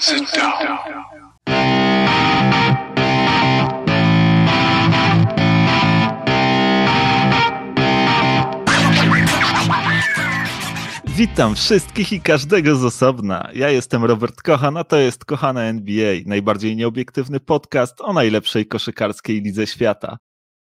[0.00, 0.78] Sit down.
[11.06, 13.48] Witam wszystkich i każdego z osobna.
[13.54, 19.42] Ja jestem Robert Kochan, a to jest Kochana NBA, najbardziej nieobiektywny podcast o najlepszej koszykarskiej
[19.42, 20.18] lidze świata.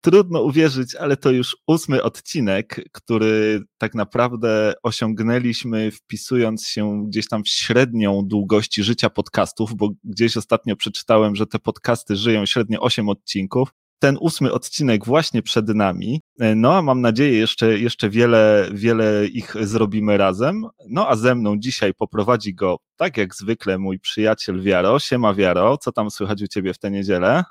[0.06, 7.44] Trudno uwierzyć, ale to już ósmy odcinek, który tak naprawdę osiągnęliśmy wpisując się gdzieś tam
[7.44, 13.10] w średnią długości życia podcastów, bo gdzieś ostatnio przeczytałem, że te podcasty żyją średnio 8
[13.10, 13.70] odcinków.
[14.00, 16.22] Ten ósmy odcinek właśnie przed nami.
[16.56, 20.66] No a mam nadzieję, jeszcze, jeszcze wiele, wiele ich zrobimy razem.
[20.90, 25.00] No a ze mną dzisiaj poprowadzi go, tak jak zwykle, mój przyjaciel Wiaro.
[25.00, 27.44] Siema Wiaro, co tam słychać u ciebie w tę niedzielę?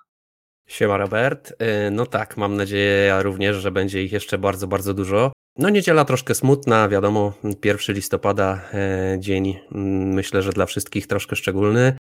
[0.66, 1.50] Siema Robert.
[1.50, 5.32] Y, no tak, mam nadzieję ja również, że będzie ich jeszcze bardzo, bardzo dużo.
[5.58, 7.32] No niedziela troszkę smutna, wiadomo,
[7.64, 11.96] 1 listopada, e, dzień mm, myślę, że dla wszystkich troszkę szczególny,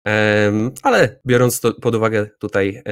[0.83, 2.83] ale biorąc to pod uwagę tutaj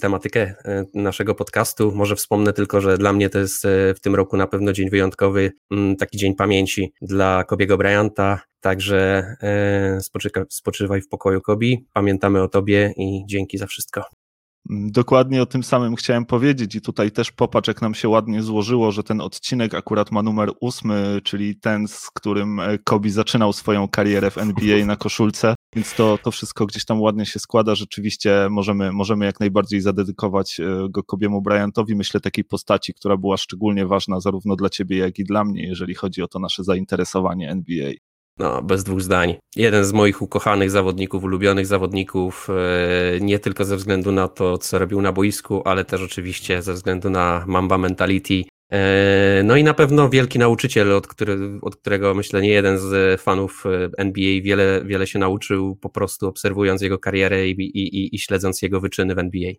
[0.00, 0.54] tematykę
[0.94, 4.72] naszego podcastu, może wspomnę tylko, że dla mnie to jest w tym roku na pewno
[4.72, 9.26] dzień wyjątkowy, mm, taki dzień pamięci dla Kobiego Bryanta, także
[10.50, 14.15] spoczywaj w pokoju Kobi, pamiętamy o Tobie i dzięki za wszystko.
[14.70, 18.92] Dokładnie o tym samym chciałem powiedzieć i tutaj też popatrz, jak nam się ładnie złożyło,
[18.92, 23.88] że ten odcinek akurat ma numer ósmy, czyli ten, z którym e, Kobi zaczynał swoją
[23.88, 27.74] karierę w NBA na koszulce, więc to, to wszystko gdzieś tam ładnie się składa.
[27.74, 33.36] Rzeczywiście możemy, możemy jak najbardziej zadedykować e, go Kobiemu Bryantowi, myślę takiej postaci, która była
[33.36, 37.50] szczególnie ważna zarówno dla ciebie, jak i dla mnie, jeżeli chodzi o to nasze zainteresowanie
[37.50, 37.92] NBA.
[38.38, 39.34] No, bez dwóch zdań.
[39.56, 44.78] Jeden z moich ukochanych zawodników, ulubionych zawodników, e, nie tylko ze względu na to, co
[44.78, 48.44] robił na boisku, ale też oczywiście ze względu na Mamba Mentality.
[48.72, 53.20] E, no i na pewno wielki nauczyciel, od, który, od którego myślę nie jeden z
[53.20, 58.18] fanów e, NBA wiele, wiele się nauczył, po prostu obserwując jego karierę i, i, i
[58.18, 59.52] śledząc jego wyczyny w NBA.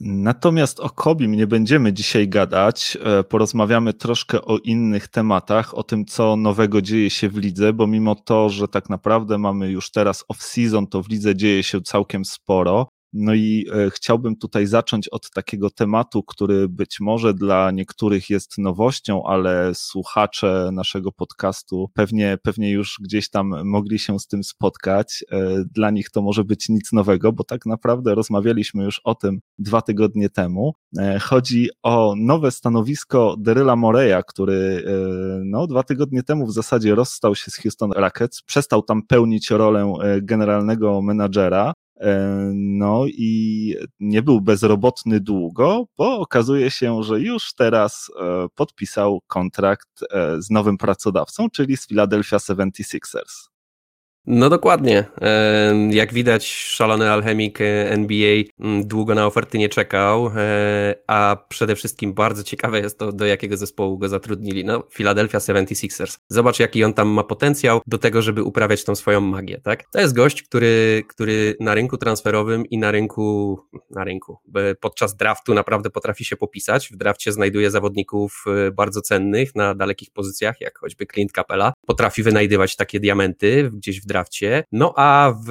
[0.00, 2.98] Natomiast o Kobim nie będziemy dzisiaj gadać.
[3.04, 7.86] E, porozmawiamy troszkę o innych tematach, o tym, co nowego dzieje się w lidze, bo
[7.86, 12.24] mimo to, że tak naprawdę mamy już teraz off-season, to w lidze dzieje się całkiem
[12.24, 12.88] sporo.
[13.12, 18.58] No i e, chciałbym tutaj zacząć od takiego tematu, który być może dla niektórych jest
[18.58, 25.24] nowością, ale słuchacze naszego podcastu pewnie, pewnie już gdzieś tam mogli się z tym spotkać.
[25.30, 29.40] E, dla nich to może być nic nowego, bo tak naprawdę rozmawialiśmy już o tym
[29.58, 30.74] dwa tygodnie temu.
[30.98, 34.84] E, chodzi o nowe stanowisko Deryla Moreya, który
[35.44, 39.94] no, dwa tygodnie temu w zasadzie rozstał się z Houston Rockets, przestał tam pełnić rolę
[40.22, 41.72] generalnego menadżera,
[42.54, 49.88] no i nie był bezrobotny długo, bo okazuje się, że już teraz e, podpisał kontrakt
[50.10, 53.50] e, z nowym pracodawcą, czyli z Philadelphia 76ers.
[54.26, 55.04] No dokładnie.
[55.90, 62.14] Jak widać, szalony alchemik NBA mm, długo na oferty nie czekał, e, a przede wszystkim
[62.14, 64.64] bardzo ciekawe jest to, do jakiego zespołu go zatrudnili.
[64.64, 66.18] No, Philadelphia 76ers.
[66.28, 69.84] Zobacz, jaki on tam ma potencjał do tego, żeby uprawiać tą swoją magię, tak?
[69.92, 73.58] To jest gość, który, który na rynku transferowym i na rynku,
[73.90, 74.38] na rynku,
[74.80, 76.88] podczas draftu naprawdę potrafi się popisać.
[76.88, 81.72] W drafcie znajduje zawodników e, bardzo cennych na dalekich pozycjach, jak choćby Clint Capella.
[81.86, 84.64] Potrafi wynajdywać takie diamenty gdzieś w drafcie.
[84.72, 85.50] No a w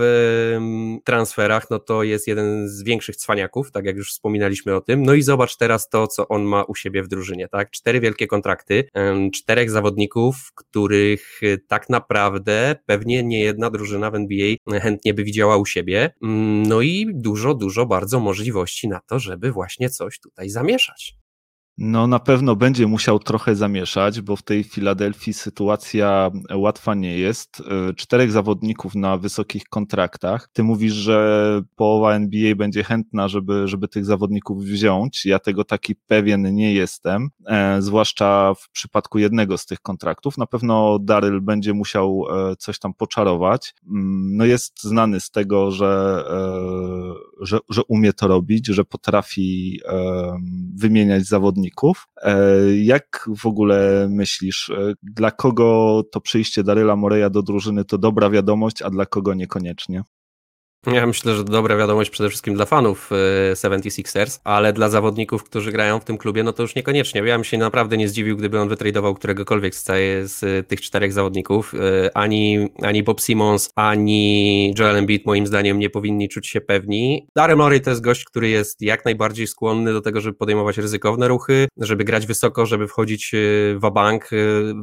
[0.57, 5.03] mm, transferach, no to jest jeden z większych cwaniaków, tak jak już wspominaliśmy o tym.
[5.03, 7.71] No i zobacz teraz to, co on ma u siebie w drużynie, tak?
[7.71, 8.89] Cztery wielkie kontrakty,
[9.33, 15.57] czterech zawodników, których y, tak naprawdę pewnie nie jedna drużyna w NBA chętnie by widziała
[15.57, 16.13] u siebie.
[16.23, 21.18] Mm, no i dużo, dużo bardzo możliwości na to, żeby właśnie coś tutaj zamieszać.
[21.81, 27.63] No na pewno będzie musiał trochę zamieszać, bo w tej Filadelfii sytuacja łatwa nie jest.
[27.89, 30.49] E, czterech zawodników na wysokich kontraktach.
[30.53, 35.25] Ty mówisz, że połowa NBA będzie chętna, żeby, żeby tych zawodników wziąć.
[35.25, 40.37] Ja tego taki pewien nie jestem, e, zwłaszcza w przypadku jednego z tych kontraktów.
[40.37, 43.73] Na pewno Daryl będzie musiał e, coś tam poczarować.
[43.87, 46.23] Mm, no jest znany z tego, że,
[47.39, 49.79] że, że umie to robić, że potrafi
[50.75, 52.07] wymieniać zawodników zawodników.
[52.21, 52.35] E,
[52.75, 58.29] jak w ogóle myślisz, e, dla kogo to przyjście Daryla Moreya do drużyny to dobra
[58.29, 60.03] wiadomość, a dla kogo niekoniecznie?
[60.87, 63.09] Ja myślę, że dobra wiadomość przede wszystkim dla fanów
[63.53, 67.21] 76ers, ale dla zawodników, którzy grają w tym klubie, no to już niekoniecznie.
[67.21, 69.85] Ja bym się naprawdę nie zdziwił, gdyby on wytradował któregokolwiek z,
[70.31, 71.73] z tych czterech zawodników.
[72.13, 77.27] Ani, ani Bob Simmons, ani Joel Embiid moim zdaniem nie powinni czuć się pewni.
[77.35, 81.27] Daryl Morey to jest gość, który jest jak najbardziej skłonny do tego, żeby podejmować ryzykowne
[81.27, 83.31] ruchy, żeby grać wysoko, żeby wchodzić
[83.75, 84.29] w bank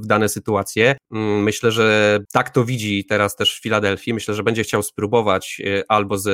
[0.02, 0.96] w dane sytuacje.
[1.12, 4.14] Mm, myślę, że tak to widzi teraz też w Filadelfii.
[4.14, 6.28] Myślę, że będzie chciał spróbować albo z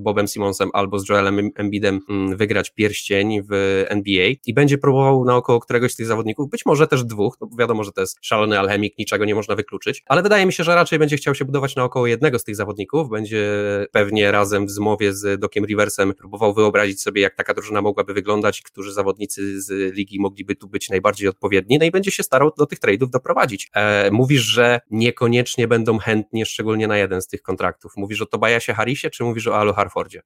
[0.00, 5.60] Bobem Simonsem, albo z Joelem Embidem mm, wygrać pierścień w NBA i będzie próbował naokoło
[5.60, 8.98] któregoś z tych zawodników, być może też dwóch, no wiadomo, że to jest szalony alchemik,
[8.98, 12.06] niczego nie można wykluczyć, ale wydaje mi się, że raczej będzie chciał się budować naokoło
[12.06, 13.48] jednego z tych zawodników, będzie
[13.92, 18.62] pewnie razem w zmowie z Dokiem Riversem próbował wyobrazić sobie, jak taka drużyna mogłaby wyglądać
[18.62, 22.66] którzy zawodnicy z ligi mogliby tu być najbardziej odpowiedni, no i będzie się starał do
[22.66, 23.70] tych trade'ów doprowadzić.
[23.74, 27.92] E, mówisz, że niekoniecznie będą chętni, szczególnie na jeden z tych kontraktów.
[27.96, 28.74] Mówisz o Tobiasie
[29.10, 30.22] Czy mówisz o Alu Harfordzie?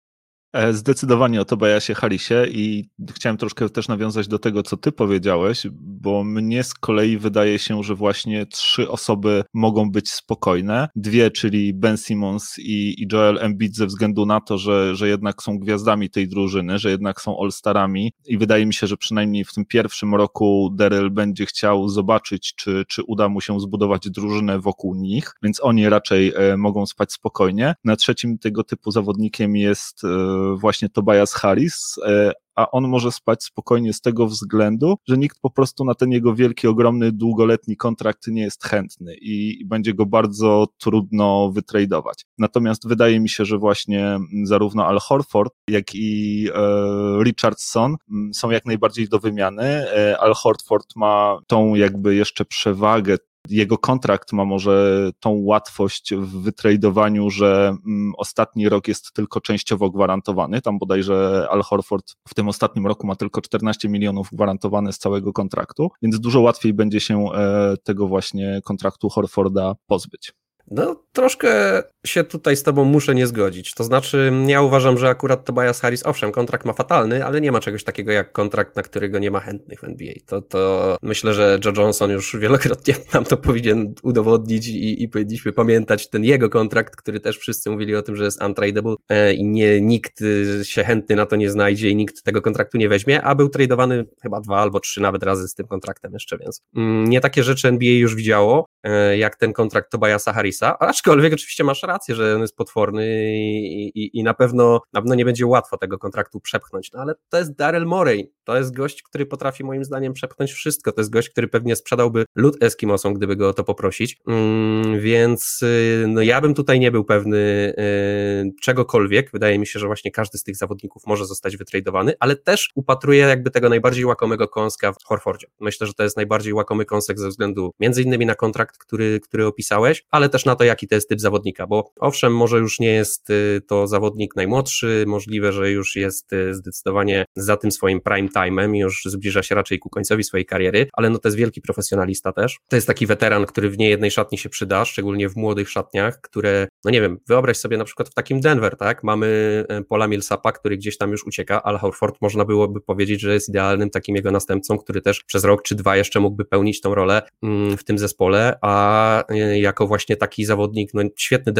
[0.53, 5.67] E, zdecydowanie o Tobiasie Harrisie i chciałem troszkę też nawiązać do tego, co ty powiedziałeś,
[5.73, 10.89] bo mnie z kolei wydaje się, że właśnie trzy osoby mogą być spokojne.
[10.97, 15.43] Dwie, czyli Ben Simmons i, i Joel Embiid ze względu na to, że, że jednak
[15.43, 19.53] są gwiazdami tej drużyny, że jednak są all-starami i wydaje mi się, że przynajmniej w
[19.53, 24.95] tym pierwszym roku Daryl będzie chciał zobaczyć, czy, czy uda mu się zbudować drużynę wokół
[24.95, 27.75] nich, więc oni raczej e, mogą spać spokojnie.
[27.85, 30.09] Na trzecim tego typu zawodnikiem jest e,
[30.56, 35.50] właśnie Tobias Harris, e, a on może spać spokojnie z tego względu, że nikt po
[35.50, 40.67] prostu na ten jego wielki, ogromny, długoletni kontrakt nie jest chętny i będzie go bardzo
[40.79, 42.25] trudno wytradować.
[42.39, 47.97] Natomiast wydaje mi się, że właśnie zarówno Al Horford, jak i e, Richardson
[48.33, 49.65] są jak najbardziej do wymiany.
[49.65, 53.17] E, Al Horford ma tą jakby jeszcze przewagę
[53.49, 59.91] jego kontrakt ma może tą łatwość w wytradowaniu, że mm, ostatni rok jest tylko częściowo
[59.91, 60.62] gwarantowany.
[60.62, 65.33] Tam bodajże Al Horford w tym ostatnim roku ma tylko 14 milionów gwarantowane z całego
[65.33, 70.33] kontraktu, więc dużo łatwiej będzie się e, tego właśnie kontraktu Horforda pozbyć.
[70.71, 73.75] No, troszkę się tutaj z tobą muszę nie zgodzić.
[73.75, 77.61] To znaczy, ja uważam, że akurat Tobias Harris, owszem, kontrakt ma fatalny, ale nie ma
[77.61, 80.13] czegoś takiego jak kontrakt, na którego nie ma chętnych w NBA.
[80.27, 85.53] To, to myślę, że Joe Johnson już wielokrotnie nam to powinien udowodnić i, i powinniśmy
[85.53, 89.45] pamiętać ten jego kontrakt, który też wszyscy mówili o tym, że jest untradable e, i
[89.45, 90.21] nie, nikt
[90.63, 94.05] się chętny na to nie znajdzie i nikt tego kontraktu nie weźmie, a był tradowany
[94.23, 97.69] chyba dwa albo trzy nawet razy z tym kontraktem jeszcze, więc mm, nie takie rzeczy
[97.69, 102.41] NBA już widziało, e, jak ten kontrakt Tobiasa Harrisa, aczkolwiek oczywiście masz rację, że on
[102.41, 103.06] jest potworny
[103.37, 107.15] i, i, i na, pewno, na pewno nie będzie łatwo tego kontraktu przepchnąć, no ale
[107.29, 111.11] to jest Daryl Morey, to jest gość, który potrafi moim zdaniem przepchnąć wszystko, to jest
[111.11, 116.23] gość, który pewnie sprzedałby lud Eskimosom, gdyby go o to poprosić, mm, więc y, no
[116.23, 120.43] ja bym tutaj nie był pewny y, czegokolwiek, wydaje mi się, że właśnie każdy z
[120.43, 125.47] tych zawodników może zostać wytradowany, ale też upatruję jakby tego najbardziej łakomego kąska w Horfordzie.
[125.61, 129.47] Myślę, że to jest najbardziej łakomy kąsek ze względu między innymi na kontrakt, który, który
[129.47, 132.93] opisałeś, ale też na to, jaki to jest typ zawodnika, bo owszem, może już nie
[132.93, 138.76] jest y, to zawodnik najmłodszy, możliwe, że już jest zdecydowanie za tym swoim prime time'em,
[138.76, 142.58] już zbliża się raczej ku końcowi swojej kariery, ale no to jest wielki profesjonalista też.
[142.69, 146.69] To jest taki weteran, który w niejednej szatni się przyda, szczególnie w młodych szatniach, które,
[146.84, 149.05] no nie wiem, wyobraź sobie na przykład w takim Denver, tak?
[149.05, 149.26] Mamy
[149.69, 153.49] e, Pola Millsapa, który gdzieś tam już ucieka, ale Horford można byłoby powiedzieć, że jest
[153.49, 157.23] idealnym takim jego następcą, który też przez rok czy dwa jeszcze mógłby pełnić tą rolę
[157.43, 161.52] mm, w tym zespole, a e, jako właśnie taki zawodnik, no świetny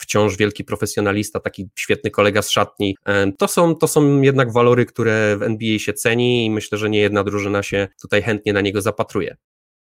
[0.00, 4.86] wciąż wielki profesjonalista, taki świetny kolega z szatni, e, to są, to są jednak walory,
[4.86, 8.60] które w NBA się ceni i myślę, że nie jedna drużyna się tutaj chętnie na
[8.60, 9.36] niego zapatruje.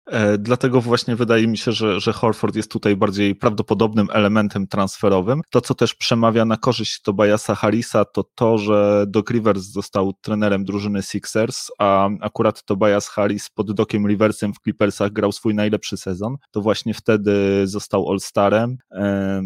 [0.06, 5.40] E, dlatego właśnie wydaje mi się, że, że Horford jest tutaj bardziej prawdopodobnym elementem transferowym.
[5.50, 10.64] To, co też przemawia na korzyść Tobiasa Harrisa, to to, że Doc Rivers został trenerem
[10.64, 16.36] drużyny Sixers, a akurat Tobias Harris pod Dociem Riversem w Clippersach grał swój najlepszy sezon.
[16.50, 17.32] To właśnie wtedy
[17.64, 18.76] został All-Starem.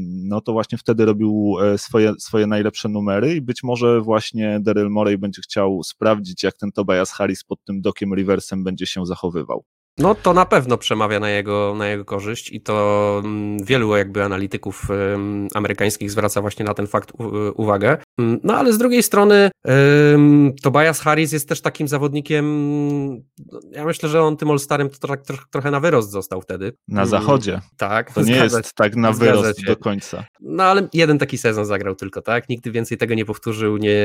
[0.06, 4.90] No to właśnie wtedy robił e, swoje, swoje najlepsze numery i być może właśnie Daryl
[4.90, 9.64] Morey będzie chciał sprawdzić, jak ten Tobias Harris pod tym Dociem Riversem będzie się zachowywał.
[9.98, 14.24] No to na pewno przemawia na jego, na jego korzyść i to mm, wielu jakby
[14.24, 14.88] analityków
[15.54, 17.12] amerykańskich zwraca właśnie na ten fakt
[17.54, 17.98] uwagę.
[18.18, 19.50] Mm, no ale z drugiej strony
[20.62, 22.46] Tobias Harris jest też takim zawodnikiem,
[23.52, 26.72] no, ja myślę, że on tym All-Starem to trochę, trochę na wyrost został wtedy.
[26.88, 27.60] Na mm, zachodzie.
[27.76, 28.12] Tak.
[28.12, 30.24] To nie jest tak na wyrost do końca.
[30.40, 32.48] No ale jeden taki sezon zagrał tylko, tak?
[32.48, 33.76] Nigdy więcej tego nie powtórzył.
[33.76, 33.96] Nie...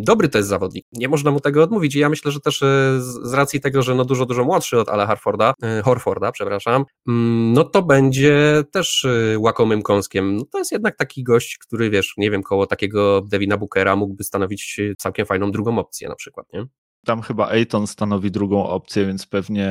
[0.00, 0.86] Dobry to jest zawodnik.
[0.92, 3.94] Nie można mu tego odmówić i ja myślę, że też e, z racji tego, że
[3.94, 5.54] no dużo, dużo młodszy od Ala Harforda,
[5.84, 9.06] Horforda, przepraszam, mm, no to będzie też
[9.38, 10.36] łakomym kąskiem.
[10.36, 14.24] No to jest jednak taki gość, który wiesz, nie wiem, koło takiego Devina Bookera mógłby
[14.24, 16.66] stanowić całkiem fajną drugą opcję na przykład, nie?
[17.04, 19.70] Tam chyba Ayton stanowi drugą opcję, więc pewnie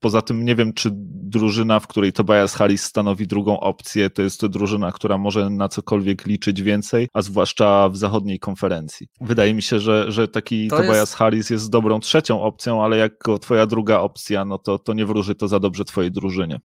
[0.00, 4.40] poza tym nie wiem, czy drużyna, w której Tobias Harris stanowi drugą opcję, to jest
[4.40, 9.06] to drużyna, która może na cokolwiek liczyć więcej, a zwłaszcza w zachodniej konferencji.
[9.20, 11.14] Wydaje mi się, że, że taki to Tobias jest...
[11.14, 15.34] Harris jest dobrą trzecią opcją, ale jako twoja druga opcja, no to, to nie wróży
[15.34, 16.60] to za dobrze twojej drużynie.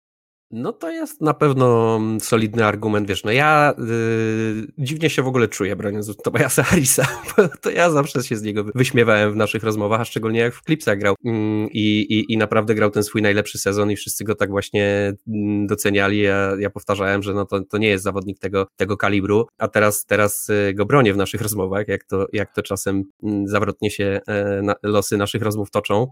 [0.52, 5.26] No to jest na pewno mm, solidny argument, wiesz, no ja yy, dziwnie się w
[5.26, 7.06] ogóle czuję broniąc Tobiasa Harrisa,
[7.37, 10.62] bo to ja zawsze się z niego wyśmiewałem w naszych rozmowach, a szczególnie jak w
[10.62, 11.32] Clipsach grał yy,
[11.73, 16.21] i, i naprawdę grał ten swój najlepszy sezon i wszyscy go tak właśnie mm, doceniali,
[16.21, 20.06] ja, ja powtarzałem, że no to, to nie jest zawodnik tego, tego kalibru, a teraz,
[20.06, 24.21] teraz y, go bronię w naszych rozmowach, jak to, jak to czasem mm, zawrotnie się
[24.28, 26.06] e, losy naszych rozmów toczą,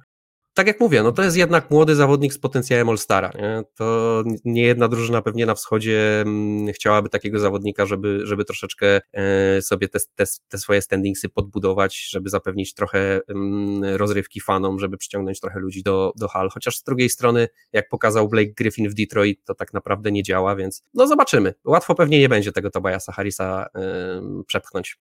[0.55, 3.31] tak jak mówię, no to jest jednak młody zawodnik z potencjałem All-Stara.
[3.35, 3.63] Nie?
[3.75, 9.63] To nie jedna drużyna pewnie na wschodzie mm, chciałaby takiego zawodnika, żeby, żeby troszeczkę e,
[9.63, 15.41] sobie te, te, te swoje standingsy podbudować, żeby zapewnić trochę mm, rozrywki fanom, żeby przyciągnąć
[15.41, 16.51] trochę ludzi do, do hal.
[16.51, 20.57] Chociaż z drugiej strony, jak pokazał Blake Griffin w Detroit, to tak naprawdę nie działa,
[20.57, 21.55] więc no zobaczymy.
[21.65, 23.67] Łatwo pewnie nie będzie tego Tobiasa Harrisa
[24.47, 24.99] przepchnąć.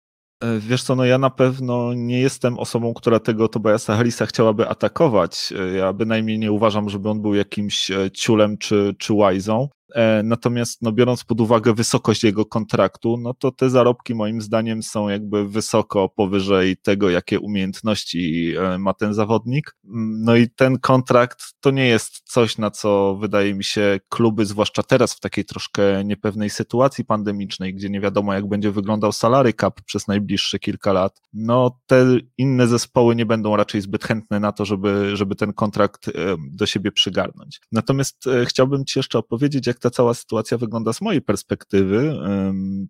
[0.43, 4.69] E, wiesz co, no ja na pewno nie jestem osobą, która tego Tobiasa Harrisa chciałaby
[4.69, 5.53] atakować.
[5.59, 9.69] E, ja bynajmniej nie uważam, żeby on był jakimś e, ciulem czy, czy łajzą.
[9.93, 14.83] E, natomiast no, biorąc pod uwagę wysokość jego kontraktu, no to te zarobki moim zdaniem
[14.83, 19.75] są jakby wysoko powyżej tego, jakie umiejętności e, ma ten zawodnik.
[19.85, 24.45] Mm, no i ten kontrakt to nie jest coś, na co wydaje mi się kluby,
[24.45, 29.53] zwłaszcza teraz w takiej troszkę niepewnej sytuacji pandemicznej, gdzie nie wiadomo jak będzie wyglądał salary
[29.53, 32.05] cap przez najbliższe kilka lat, no te
[32.37, 36.11] inne zespoły nie będą raczej zbyt chętne na to, żeby, żeby ten kontrakt e,
[36.51, 37.61] do siebie przygarnąć.
[37.71, 42.17] Natomiast chciałbym Ci jeszcze opowiedzieć, jak ta cała sytuacja wygląda z mojej perspektywy,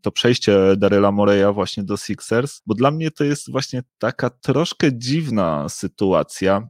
[0.01, 4.97] to przejście Daryla Moreya właśnie do Sixers, bo dla mnie to jest właśnie taka troszkę
[4.97, 6.67] dziwna sytuacja,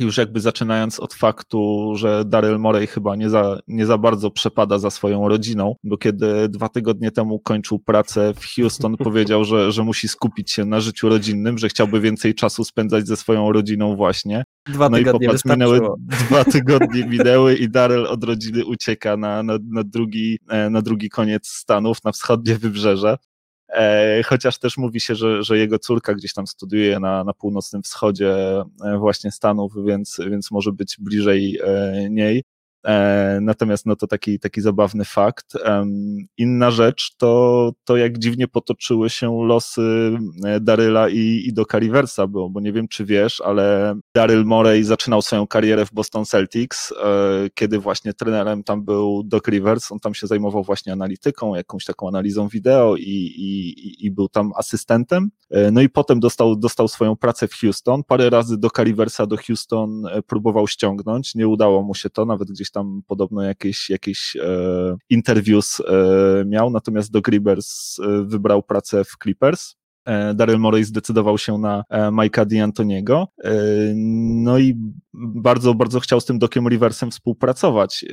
[0.00, 4.78] już jakby zaczynając od faktu, że Daryl Morey chyba nie za, nie za bardzo przepada
[4.78, 9.84] za swoją rodziną, bo kiedy dwa tygodnie temu kończył pracę w Houston, powiedział, że, że
[9.84, 14.44] musi skupić się na życiu rodzinnym, że chciałby więcej czasu spędzać ze swoją rodziną właśnie.
[14.66, 19.42] Dwa no tygodnie i popatrz, minęły, dwa tygodnie minęły i Daryl od rodziny ucieka na,
[19.42, 23.16] na, na, drugi, e, na drugi koniec Stanów, na wschodnie wybrzeże.
[23.74, 27.82] E, chociaż też mówi się, że, że jego córka gdzieś tam studiuje na, na północnym
[27.82, 28.34] wschodzie
[28.84, 32.44] e, właśnie Stanów, więc, więc może być bliżej e, niej.
[32.84, 35.52] E, natomiast no to taki, taki zabawny fakt.
[36.38, 42.26] Inna rzecz to, to jak dziwnie potoczyły się losy e, Daryla i, i do Cariversa,
[42.26, 46.92] bo, bo nie wiem czy wiesz, ale Daryl Morey zaczynał swoją karierę w Boston Celtics,
[46.92, 46.94] e,
[47.54, 52.08] kiedy właśnie trenerem tam był Doc Rivers, on tam się zajmował właśnie analityką, jakąś taką
[52.08, 55.30] analizą wideo i, i, i był tam asystentem.
[55.72, 58.02] No i potem dostał, dostał swoją pracę w Houston.
[58.04, 62.70] Parę razy do Cariversa do Houston próbował ściągnąć, nie udało mu się to, nawet gdzieś
[62.74, 69.16] tam podobno jakieś, jakieś e, interviews e, miał, natomiast do Gribbers e, wybrał pracę w
[69.22, 69.74] Clippers.
[70.04, 73.26] E, Daryl Morey zdecydował się na e, Mike'a D'Antoniego.
[74.34, 74.83] No i
[75.44, 78.04] bardzo, bardzo chciał z tym Dokiem Riversem współpracować.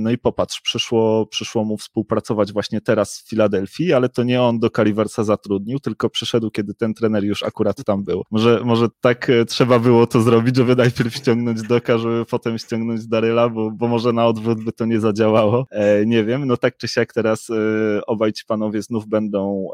[0.00, 4.58] No i popatrz, przyszło, przyszło mu współpracować właśnie teraz w Filadelfii, ale to nie on
[4.58, 8.22] Doka Riversa zatrudnił, tylko przyszedł, kiedy ten trener już akurat tam był.
[8.30, 13.48] Może, może tak trzeba było to zrobić, żeby najpierw ściągnąć Doka, żeby potem ściągnąć Daryla,
[13.48, 15.66] bo, bo może na odwrót by to nie zadziałało.
[16.06, 17.48] Nie wiem, no tak czy siak teraz
[18.06, 19.68] obaj ci panowie znów będą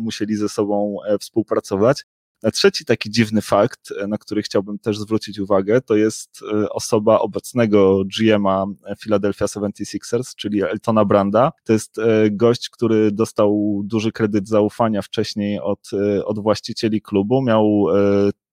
[0.00, 2.04] musieli ze sobą E, współpracować.
[2.42, 6.68] A trzeci taki dziwny fakt, e, na który chciałbym też zwrócić uwagę, to jest e,
[6.70, 8.66] osoba obecnego GM-a
[9.02, 11.52] Philadelphia 76ers, czyli Eltona Branda.
[11.64, 11.96] To jest
[12.30, 15.90] gość, który dostał duży kredyt zaufania wcześniej od,
[16.24, 17.86] od właścicieli klubu, miał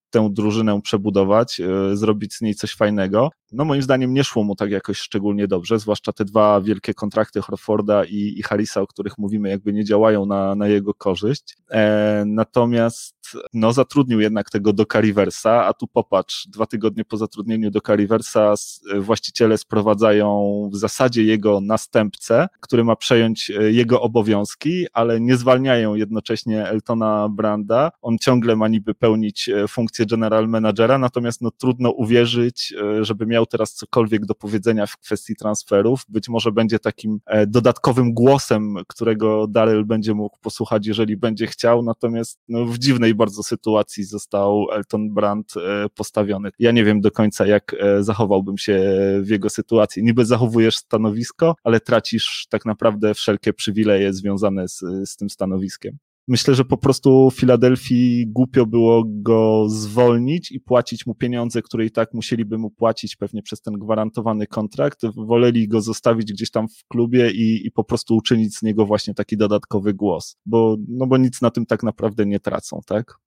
[0.09, 1.61] tę drużynę przebudować,
[1.93, 5.79] zrobić z niej coś fajnego no moim zdaniem nie szło mu tak jakoś szczególnie dobrze,
[5.79, 10.25] zwłaszcza te dwa wielkie kontrakty Horforda i, i Harrisa, o których mówimy, jakby nie działają
[10.25, 11.57] na, na jego korzyść.
[11.71, 13.19] E, natomiast
[13.53, 18.53] no, zatrudnił jednak tego do Riversa, a tu popatrz, dwa tygodnie po zatrudnieniu do Riversa
[18.99, 25.95] właściciele sprowadzają w zasadzie jego następcę, który ma przejąć e, jego obowiązki, ale nie zwalniają
[25.95, 27.91] jednocześnie Eltona Branda.
[28.01, 33.46] On ciągle ma niby pełnić e, funkcję general managera, natomiast no, trudno uwierzyć, żeby miał
[33.46, 36.03] teraz cokolwiek do powiedzenia w kwestii transferów.
[36.10, 42.39] Być może będzie takim dodatkowym głosem, którego Daryl będzie mógł posłuchać, jeżeli będzie chciał, natomiast
[42.48, 45.53] no, w dziwnej bardzo sytuacji został Elton Brand
[45.96, 46.50] postawiony.
[46.60, 48.82] Ja nie wiem do końca, jak zachowałbym się
[49.22, 50.03] w jego sytuacji.
[50.03, 55.98] Niby zachowujesz stanowisko, ale tracisz tak naprawdę wszelkie przywileje związane z, z tym stanowiskiem.
[56.29, 61.91] Myślę, że po prostu Filadelfii głupio było go zwolnić i płacić mu pieniądze, które i
[61.91, 65.01] tak musieliby mu płacić pewnie przez ten gwarantowany kontrakt.
[65.15, 69.13] Woleli go zostawić gdzieś tam w klubie i, i po prostu uczynić z niego właśnie
[69.13, 73.19] taki dodatkowy głos, bo, no bo nic na tym tak naprawdę nie tracą, tak?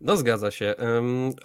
[0.00, 0.74] No zgadza się.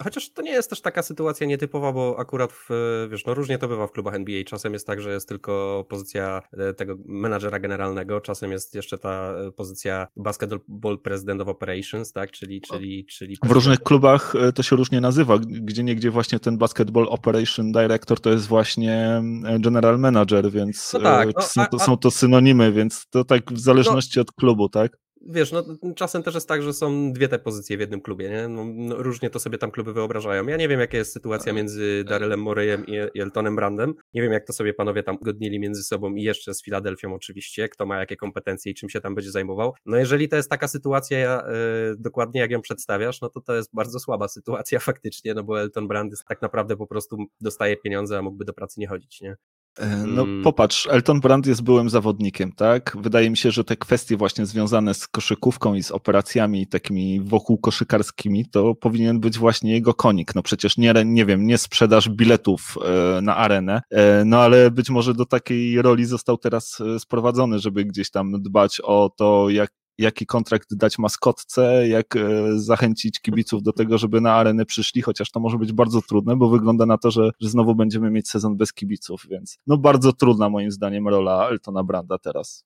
[0.04, 2.68] Chociaż to nie jest też taka sytuacja nietypowa, bo akurat w,
[3.10, 4.44] wiesz, no różnie to bywa w klubach NBA.
[4.44, 9.32] Czasem jest tak, że jest tylko pozycja e, tego menadżera generalnego, czasem jest jeszcze ta
[9.32, 12.60] e, pozycja Basketball President of Operations, tak, czyli...
[12.60, 17.06] czyli, czyli w różnych klubach e, to się różnie nazywa, gdzie niegdzie właśnie ten Basketball
[17.08, 19.22] Operation Director to jest właśnie
[19.58, 23.52] General Manager, więc no tak, no, są, to, a, są to synonimy, więc to tak
[23.52, 24.96] w zależności no, od klubu, tak?
[25.20, 25.64] Wiesz, no,
[25.96, 28.48] czasem też jest tak, że są dwie te pozycje w jednym klubie, nie?
[28.48, 30.46] No, no, różnie to sobie tam kluby wyobrażają.
[30.46, 33.94] Ja nie wiem, jaka jest sytuacja między Darylem Moreyem i, Eltonem Brandem.
[34.14, 37.68] Nie wiem, jak to sobie panowie tam godnili między sobą i jeszcze z Filadelfią oczywiście,
[37.68, 39.74] kto ma jakie kompetencje i czym się tam będzie zajmował.
[39.86, 43.70] No jeżeli to jest taka sytuacja, yy, dokładnie jak ją przedstawiasz, no to to jest
[43.74, 48.22] bardzo słaba sytuacja faktycznie, no bo Elton Brand tak naprawdę po prostu dostaje pieniądze, a
[48.22, 49.36] mógłby do pracy nie chodzić, nie?
[49.78, 50.42] E, no mm.
[50.42, 52.96] popatrz, Elton Brand jest byłym zawodnikiem, tak?
[53.00, 57.58] Wydaje mi się, że te kwestie właśnie związane z koszykówką i z operacjami takimi wokół
[57.58, 60.34] koszykarskimi, to powinien być właśnie jego konik.
[60.34, 64.90] No przecież nie, nie wiem, nie sprzedaż biletów e, na arenę, e, no ale być
[64.90, 70.26] może do takiej roli został teraz sprowadzony, żeby gdzieś tam dbać o to, jak jaki
[70.26, 72.20] kontrakt dać maskotce, jak e,
[72.58, 76.48] zachęcić kibiców do tego, żeby na arenę przyszli, chociaż to może być bardzo trudne, bo
[76.48, 80.48] wygląda na to, że, że znowu będziemy mieć sezon bez kibiców, więc no bardzo trudna
[80.50, 82.64] moim zdaniem rola Eltona Branda teraz.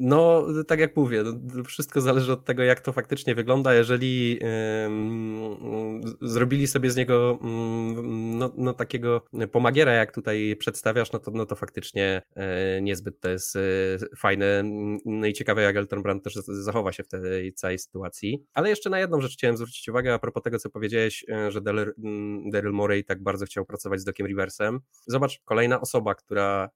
[0.00, 3.74] No, tak jak mówię, no, wszystko zależy od tego, jak to faktycznie wygląda.
[3.74, 4.38] Jeżeli
[6.20, 7.48] zrobili sobie z niego yy,
[8.38, 12.42] no, no, takiego pomagiera, jak tutaj przedstawiasz, no to, no to faktycznie yy,
[12.82, 13.60] niezbyt to jest e,
[14.16, 14.62] fajne.
[15.04, 18.44] No i ciekawe, jak Elton Brand też zachowa się w tej całej sytuacji.
[18.54, 21.60] Ale jeszcze na jedną rzecz chciałem zwrócić uwagę a propos tego, co powiedziałeś, e, że
[21.60, 24.80] Daryl, Morey tak bardzo chciał pracować z Dokiem Riversem.
[25.06, 26.70] Zobacz, kolejna osoba, która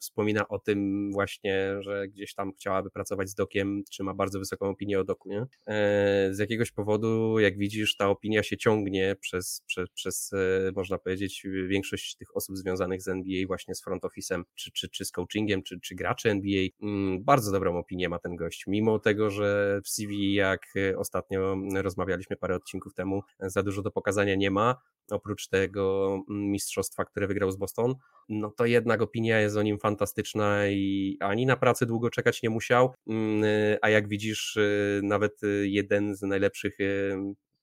[0.00, 4.68] wspomina o tym właśnie, że gdzieś tam chciałaby pracować z dokiem, czy ma bardzo wysoką
[4.68, 5.46] opinię o doku, nie?
[5.66, 10.30] E, z jakiegoś powodu, jak widzisz, ta opinia się ciągnie przez, przez, przez
[10.76, 15.04] można powiedzieć, większość tych osób związanych z NBA, właśnie z front office'em, czy, czy, czy
[15.04, 16.66] z coachingiem, czy, czy graczy NBA.
[16.82, 22.36] Mm, bardzo dobrą opinię ma ten gość, mimo tego, że w CV, jak ostatnio rozmawialiśmy
[22.36, 24.76] parę odcinków temu, za dużo do pokazania nie ma,
[25.12, 27.94] oprócz tego mm, mistrzostwa, które wygrał z Boston,
[28.28, 32.50] no to jednak opinia jest o nim fantastyczna i ani na pracę długo czekać nie
[32.50, 33.44] musiał, mm,
[33.82, 37.16] a jak widzisz, y, nawet y, jeden z najlepszych y,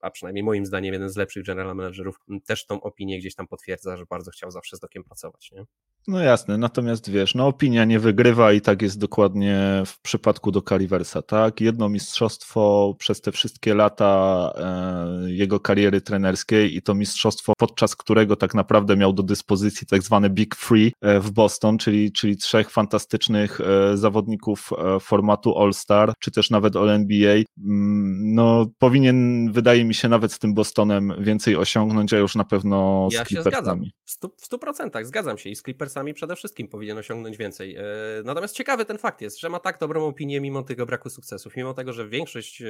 [0.05, 2.15] a przynajmniej moim zdaniem jeden z lepszych general managerów,
[2.47, 5.51] też tą opinię gdzieś tam potwierdza, że bardzo chciał zawsze z Dokiem pracować.
[5.51, 5.65] Nie?
[6.07, 10.61] No jasne, natomiast wiesz, no opinia nie wygrywa i tak jest dokładnie w przypadku do
[10.61, 11.61] Caliversa, tak?
[11.61, 18.35] Jedno mistrzostwo przez te wszystkie lata e, jego kariery trenerskiej i to mistrzostwo, podczas którego
[18.35, 22.69] tak naprawdę miał do dyspozycji tak zwany Big Free e, w Boston, czyli, czyli trzech
[22.69, 30.09] fantastycznych e, zawodników e, formatu All-Star, czy też nawet All-NBA, no powinien, wydaje mi się,
[30.09, 33.85] nawet z tym Bostonem więcej osiągnąć, a już na pewno z ja Clippersami.
[33.85, 37.75] Się zgadzam, w 100% zgadzam się i z Clippersami przede wszystkim powinien osiągnąć więcej.
[37.75, 37.83] E,
[38.23, 41.73] natomiast ciekawy ten fakt jest, że ma tak dobrą opinię mimo tego braku sukcesów, mimo
[41.73, 42.65] tego, że większość e,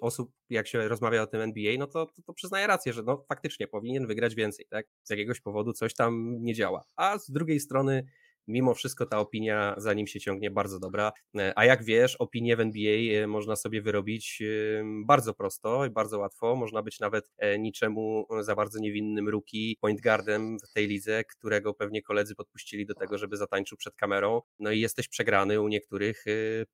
[0.00, 3.24] osób, jak się rozmawia o tym NBA, no to, to, to przyznaje rację, że no
[3.28, 4.86] faktycznie powinien wygrać więcej, tak?
[5.02, 6.84] Z jakiegoś powodu coś tam nie działa.
[6.96, 8.06] A z drugiej strony
[8.46, 11.12] mimo wszystko ta opinia za nim się ciągnie bardzo dobra.
[11.38, 15.90] E, a jak wiesz, opinię w NBA e, można sobie wyrobić e, bardzo prosto i
[15.90, 16.56] bardzo łatwo.
[16.56, 22.02] Można być nawet niczemu za bardzo niewinnym rookie, point guardem w tej lidze, którego pewnie
[22.02, 24.42] koledzy podpuścili do tego, żeby zatańczył przed kamerą.
[24.58, 26.24] No i jesteś przegrany u niektórych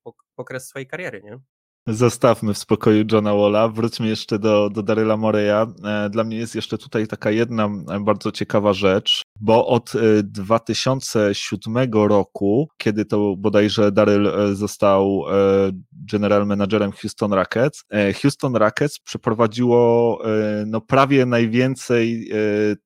[0.03, 1.39] po, okres swojej kariery, nie?
[1.87, 5.67] Zostawmy w spokoju Johna Walla, wróćmy jeszcze do, do Daryla Moreya.
[6.09, 7.69] Dla mnie jest jeszcze tutaj taka jedna
[8.01, 15.71] bardzo ciekawa rzecz, bo od 2007 e, roku, kiedy to bodajże Daryl e, został e,
[15.91, 17.83] general managerem Houston Rockets,
[18.21, 20.19] Houston Rockets przeprowadziło
[20.65, 22.29] no, prawie najwięcej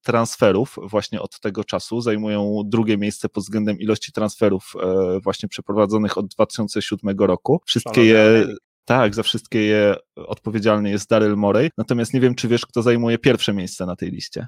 [0.01, 2.01] transferów właśnie od tego czasu.
[2.01, 4.73] Zajmują drugie miejsce pod względem ilości transferów
[5.23, 7.61] właśnie przeprowadzonych od 2007 roku.
[7.65, 8.47] Wszystkie je
[8.85, 13.17] Tak, za wszystkie je odpowiedzialny jest Daryl Morey, natomiast nie wiem, czy wiesz, kto zajmuje
[13.17, 14.47] pierwsze miejsce na tej liście.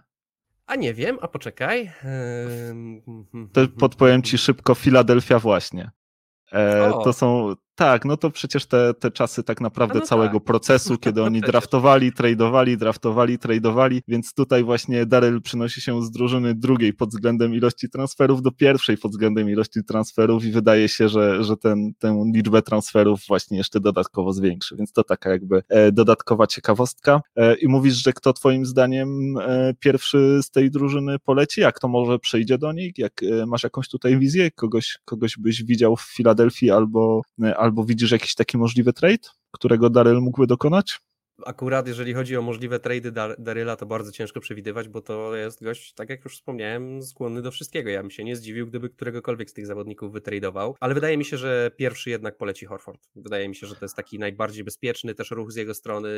[0.65, 1.91] A nie wiem, a poczekaj.
[3.54, 5.91] To podpowiem ci szybko, Filadelfia właśnie.
[6.52, 10.44] E, to są, tak, no to przecież te, te czasy tak naprawdę no całego tak.
[10.44, 16.56] procesu, kiedy oni draftowali, tradowali, draftowali, tradowali, więc tutaj właśnie Daryl przynosi się z drużyny
[16.56, 21.44] drugiej pod względem ilości transferów do pierwszej pod względem ilości transferów i wydaje się, że,
[21.44, 26.48] że ten, tę liczbę transferów właśnie jeszcze dodatkowo zwiększy, więc to taka jakby e, dodatkowa
[26.48, 27.22] ciekawostka.
[27.36, 31.62] E, I mówisz, że kto twoim zdaniem e, pierwszy z tej drużyny poleci?
[31.62, 32.98] Jak to może przejdzie do nich?
[32.98, 34.52] Jak masz jakąś tutaj wizję?
[34.52, 37.22] Kogoś, kogoś byś widział w Filadelfii albo,
[37.58, 40.99] albo widzisz jakiś taki możliwy trade, którego Daryl mógłby dokonać?
[41.45, 45.93] Akurat jeżeli chodzi o możliwe trady Daryla, to bardzo ciężko przewidywać, bo to jest gość,
[45.93, 47.89] tak jak już wspomniałem, skłonny do wszystkiego.
[47.89, 51.38] Ja bym się nie zdziwił, gdyby któregokolwiek z tych zawodników wytradował, ale wydaje mi się,
[51.38, 53.08] że pierwszy jednak poleci Horford.
[53.15, 56.10] Wydaje mi się, że to jest taki najbardziej bezpieczny też ruch z jego strony.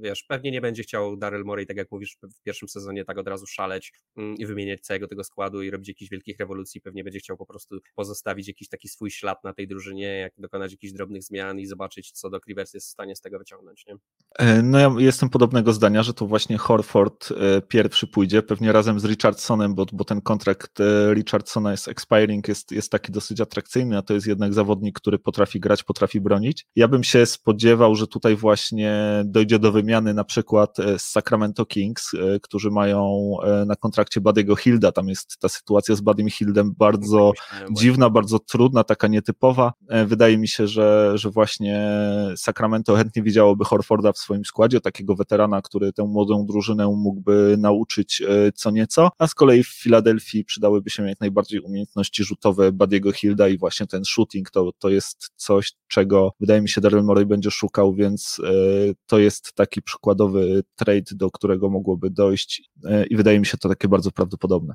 [0.00, 3.28] Wiesz, pewnie nie będzie chciał Daryl Morey, tak jak mówisz, w pierwszym sezonie tak od
[3.28, 6.80] razu szaleć mm, i wymieniać całego tego składu i robić jakichś wielkich rewolucji.
[6.80, 10.72] Pewnie będzie chciał po prostu pozostawić jakiś taki swój ślad na tej drużynie, jak dokonać
[10.72, 13.86] jakichś drobnych zmian i zobaczyć, co do Clippers jest w stanie z tego wyciągnąć.
[13.86, 13.96] Nie?
[14.38, 19.00] E, no ja jestem podobnego zdania, że to właśnie Horford e, pierwszy pójdzie, pewnie razem
[19.00, 23.98] z Richardsonem, bo, bo ten kontrakt e, Richardsona jest expiring, jest, jest taki dosyć atrakcyjny,
[23.98, 26.66] a to jest jednak zawodnik, który potrafi grać, potrafi bronić.
[26.76, 32.10] Ja bym się spodziewał, że tutaj właśnie dojdzie do wymiany na przykład z Sacramento Kings,
[32.42, 37.32] którzy mają na kontrakcie Bady'ego Hilda, tam jest ta sytuacja z Badym Hildem bardzo
[37.70, 39.72] dziwna, bardzo trudna, taka nietypowa.
[40.06, 41.88] Wydaje mi się, że, że właśnie
[42.36, 48.22] Sacramento chętnie widziałoby Horforda w swoim składzie, takiego weterana, który tę młodą drużynę mógłby nauczyć
[48.22, 53.12] e, co nieco, a z kolei w Filadelfii przydałyby się jak najbardziej umiejętności rzutowe Badiego
[53.12, 57.26] Hilda i właśnie ten shooting to, to jest coś, czego wydaje mi się Daryl Morey
[57.26, 58.50] będzie szukał, więc e,
[59.06, 63.68] to jest taki przykładowy trade, do którego mogłoby dojść e, i wydaje mi się to
[63.68, 64.74] takie bardzo prawdopodobne.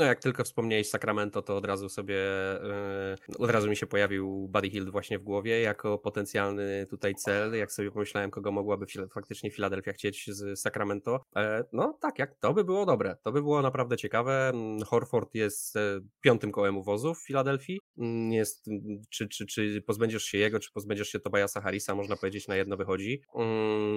[0.00, 2.14] No jak tylko wspomniałeś Sacramento, to od razu sobie,
[3.28, 7.54] yy, od razu mi się pojawił Buddy Hill właśnie w głowie jako potencjalny tutaj cel,
[7.54, 11.20] jak sobie pomyślałem, kogo mogłaby faktycznie Philadelphia chcieć z Sacramento.
[11.36, 14.48] E, no tak, jak to by było dobre, to by było naprawdę ciekawe.
[14.48, 17.80] Mm, Horford jest e, piątym kołem uwozu w Filadelfii.
[17.98, 22.16] Mm, jest, mm, czy, czy, czy pozbędziesz się jego, czy pozbędziesz się Tobiasa Harrisa, można
[22.16, 23.22] powiedzieć, na jedno wychodzi.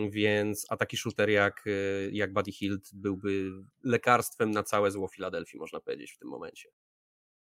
[0.10, 1.66] Więc a taki shooter jak,
[2.12, 3.52] jak Buddy Hield byłby
[3.84, 6.70] lekarstwem na całe zło Filadelfii, można powiedzieć w tym momencie.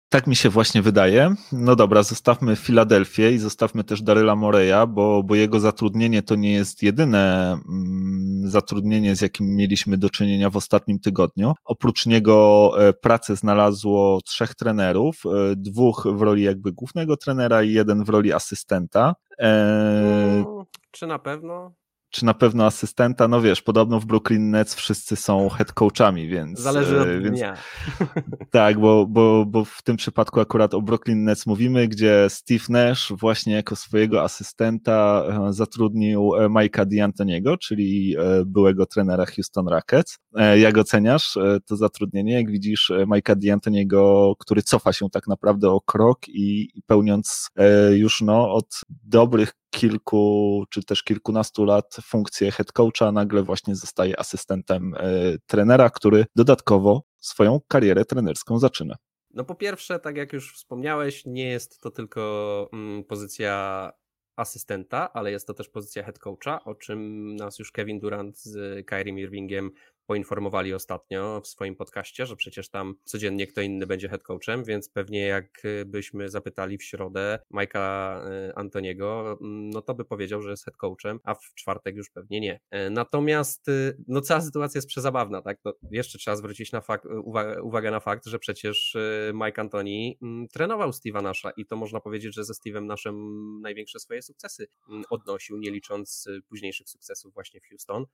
[0.10, 1.36] Tak mi się właśnie wydaje.
[1.52, 6.54] No dobra, zostawmy Filadelfię i zostawmy też Daryla Moreya, bo, bo jego zatrudnienie to nie
[6.54, 11.54] jest jedyne mm, zatrudnienie, z jakim mieliśmy do czynienia w ostatnim tygodniu.
[11.66, 17.74] Oprócz niego e, pracę znalazło trzech trenerów, e, dwóch w roli jakby głównego trenera i
[17.74, 19.16] jeden w roli asystenta.
[19.40, 20.44] E...
[20.46, 21.74] No, czy na pewno?
[22.12, 26.60] Czy na pewno asystenta, no wiesz, podobno w Brooklyn Nets wszyscy są head coachami, więc...
[26.60, 27.58] Zależy od e, więc, dnia.
[28.52, 33.14] Tak, bo, bo, bo w tym przypadku akurat o Brooklyn Nets mówimy, gdzie Steve Nash
[33.20, 40.18] właśnie jako swojego asystenta e, zatrudnił e, Mike'a D'Antoniego, czyli byłego trenera Houston Rockets.
[40.58, 42.34] Jak oceniasz to zatrudnienie?
[42.34, 47.48] Jak widzisz Mike'a D'Antoniego, który cofa się tak naprawdę o krok i, i pełniąc
[47.92, 48.68] już no od
[49.04, 55.00] dobrych kilku czy też kilkunastu lat funkcję head coacha, nagle właśnie zostaje asystentem e,
[55.48, 58.96] trenera, który dodatkowo swoją karierę trenerską zaczyna.
[59.34, 63.92] No po pierwsze, tak jak już wspomniałeś, nie jest to tylko mm, pozycja
[64.36, 68.86] asystenta, ale jest to też pozycja head coacha, o czym nas już Kevin Durant z
[68.88, 69.72] Kyrie Irvingiem
[70.12, 74.90] poinformowali ostatnio w swoim podcaście, że przecież tam codziennie kto inny będzie head coachem, więc
[74.90, 80.66] pewnie jakbyśmy zapytali w środę Majka y, Antoniego, mm, no to by powiedział, że jest
[80.66, 82.60] head coachem, a w czwartek już pewnie nie.
[82.72, 85.58] E, natomiast y, no cała sytuacja jest przezabawna, tak?
[85.66, 90.18] No, jeszcze trzeba zwrócić na fakt, uwagę, uwagę na fakt, że przecież y, Mike Antoni
[90.22, 93.16] mm, trenował Steve'a Nasha i to można powiedzieć, że ze Steve'em Naszem
[93.62, 98.06] największe swoje sukcesy mm, odnosił, nie licząc późniejszych sukcesów właśnie w Houston.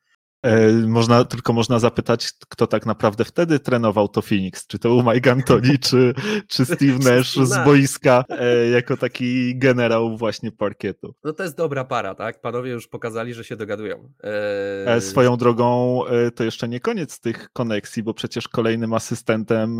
[0.43, 4.67] E, można, tylko można zapytać, kto tak naprawdę wtedy trenował to Phoenix.
[4.67, 6.13] Czy to był Mike Antoni, czy,
[6.47, 11.15] czy Steve Nash z boiska e, jako taki generał właśnie parkietu.
[11.23, 12.41] No to jest dobra para, tak?
[12.41, 14.09] Panowie już pokazali, że się dogadują.
[14.23, 15.01] Eee...
[15.01, 16.01] Swoją drogą
[16.35, 19.79] to jeszcze nie koniec tych koneksji, bo przecież kolejnym asystentem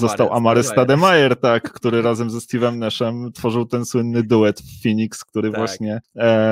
[0.00, 5.24] został Amary Stademeyer, tak, który razem ze Steve'em Nashem tworzył ten słynny duet w Phoenix,
[5.24, 5.60] który tak.
[5.60, 6.00] właśnie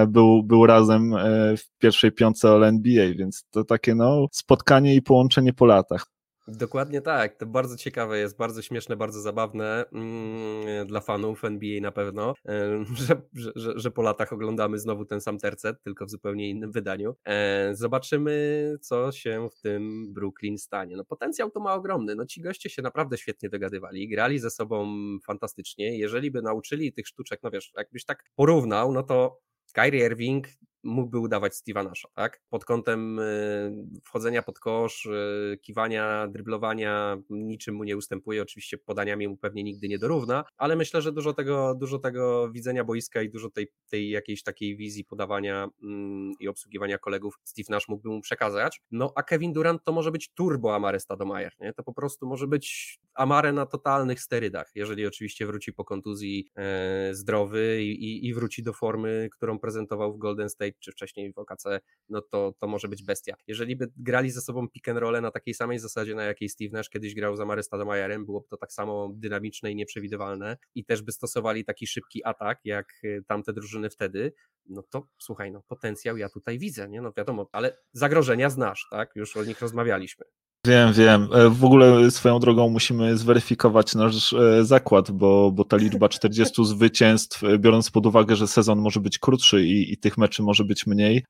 [0.08, 1.14] był, był razem
[1.56, 6.06] w pierwszej piątce All NBA, więc to takie no spotkanie i połączenie po latach.
[6.48, 7.36] Dokładnie tak.
[7.36, 12.34] To bardzo ciekawe jest, bardzo śmieszne, bardzo zabawne mm, dla fanów NBA na pewno,
[13.06, 17.14] że, że, że, po latach oglądamy znowu ten sam tercet, tylko w zupełnie innym wydaniu.
[17.24, 20.96] E, zobaczymy, co się w tym Brooklyn stanie.
[20.96, 22.14] No potencjał to ma ogromny.
[22.14, 24.96] No ci goście się naprawdę świetnie dogadywali, grali ze sobą
[25.26, 25.98] fantastycznie.
[25.98, 29.38] Jeżeli by nauczyli tych sztuczek, no wiesz, jakbyś tak porównał, no to
[29.72, 30.46] Kyrie Irving
[30.82, 32.40] mógłby udawać Steve'a Nasha, tak?
[32.50, 39.28] Pod kątem y, wchodzenia pod kosz, y, kiwania, dryblowania, niczym mu nie ustępuje, oczywiście podaniami
[39.28, 43.30] mu pewnie nigdy nie dorówna, ale myślę, że dużo tego, dużo tego widzenia boiska i
[43.30, 48.20] dużo tej, tej jakiejś takiej wizji podawania mm, i obsługiwania kolegów Steve Nash mógłby mu
[48.20, 48.80] przekazać.
[48.90, 51.72] No a Kevin Durant to może być turbo Amare Stadomajer, nie?
[51.72, 57.14] To po prostu może być Amare na totalnych sterydach, jeżeli oczywiście wróci po kontuzji e,
[57.14, 61.38] zdrowy i, i, i wróci do formy, którą prezentował w Golden State czy wcześniej w
[61.38, 61.64] OKC,
[62.08, 63.34] no to, to może być bestia.
[63.46, 66.70] Jeżeli by grali ze sobą pick and roll na takiej samej zasadzie, na jakiej Steve
[66.72, 71.02] Nash kiedyś grał z Amary Stoudemire'em, byłoby to tak samo dynamiczne i nieprzewidywalne i też
[71.02, 74.32] by stosowali taki szybki atak, jak y, tamte drużyny wtedy,
[74.68, 77.00] no to słuchaj, no potencjał ja tutaj widzę, nie?
[77.00, 79.10] No wiadomo, ale zagrożenia znasz, tak?
[79.16, 80.24] Już o nich rozmawialiśmy.
[80.68, 81.28] Wiem, wiem.
[81.32, 86.64] E, w ogóle swoją drogą musimy zweryfikować nasz e, zakład, bo, bo ta liczba 40
[86.64, 90.64] zwycięstw, e, biorąc pod uwagę, że sezon może być krótszy i, i tych meczy może
[90.64, 91.24] być mniej,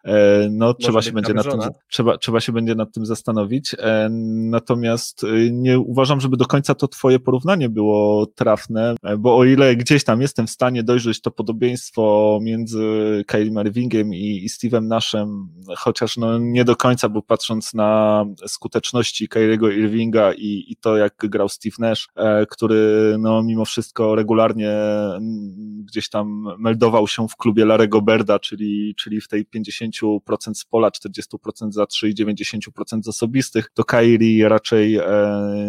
[0.51, 3.77] no trzeba się będzie nad tym, trzeba, trzeba się będzie nad tym zastanowić.
[4.51, 10.05] Natomiast nie uważam, żeby do końca to twoje porównanie było trafne, bo o ile gdzieś
[10.05, 12.85] tam jestem w stanie dojrzeć to podobieństwo między
[13.27, 19.28] Kylie Irvingiem i, i Steve'em Nashem, chociaż no nie do końca, bo patrząc na skuteczności
[19.29, 24.73] Kyriego Irvinga i, i to, jak grał Steve Nash, e, który no, mimo wszystko regularnie
[25.85, 30.91] gdzieś tam meldował się w klubie Larego Berda, czyli, czyli w tej 50% z pola,
[30.91, 35.05] 40% za 3 i 90% z osobistych, to Kyrie raczej e,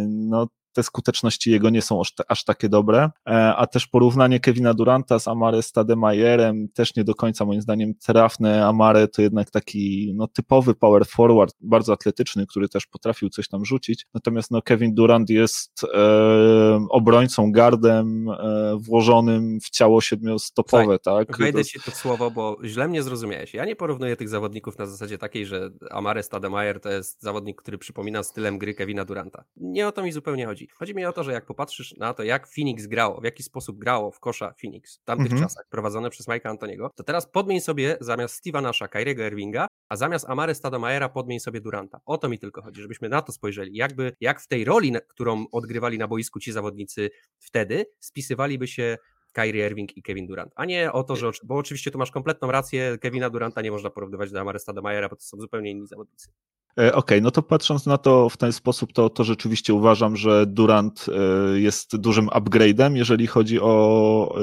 [0.09, 4.73] no, te skuteczności jego nie są aż, aż takie dobre, e, a też porównanie Kevina
[4.73, 8.65] Duranta z Amare Stademajerem też nie do końca moim zdaniem trafne.
[8.65, 13.65] Amare to jednak taki no, typowy power forward, bardzo atletyczny, który też potrafił coś tam
[13.65, 21.25] rzucić, natomiast no, Kevin Durant jest e, obrońcą, gardem e, włożonym w ciało siedmiostopowe, Słuchaj,
[21.25, 21.37] tak?
[21.37, 23.53] Wejdę ci to słowo, bo źle mnie zrozumiałeś.
[23.53, 27.77] Ja nie porównuję tych zawodników na zasadzie takiej, że Amare Stademajer to jest zawodnik, który
[27.77, 29.43] przypomina stylem gry Kevina Duranta.
[29.57, 30.77] Nie o to mi zupełnie chodzi chodzi.
[30.79, 33.77] Chodzi mi o to, że jak popatrzysz na to, jak Phoenix grało, w jaki sposób
[33.77, 35.43] grało w kosza Phoenix w tamtych mhm.
[35.43, 39.95] czasach, prowadzone przez Mike'a Antoniego, to teraz podmień sobie zamiast Steve'a Nasha, Kyriego Irvinga, a
[39.95, 41.99] zamiast Amary Stadomajera podmień sobie Duranta.
[42.05, 43.75] O to mi tylko chodzi, żebyśmy na to spojrzeli.
[43.75, 48.97] Jakby, jak w tej roli, którą odgrywali na boisku ci zawodnicy wtedy, spisywaliby się
[49.33, 52.51] Kyrie Irving i Kevin Durant, a nie o to, że, bo oczywiście tu masz kompletną
[52.51, 56.29] rację, Kevina Duranta nie można porównywać do Amary Stadomajera, bo to są zupełnie inni zawodnicy.
[56.77, 60.15] E, okej, okay, no to patrząc na to w ten sposób, to, to rzeczywiście uważam,
[60.15, 64.35] że Durant e, jest dużym upgrade'em, jeżeli chodzi o,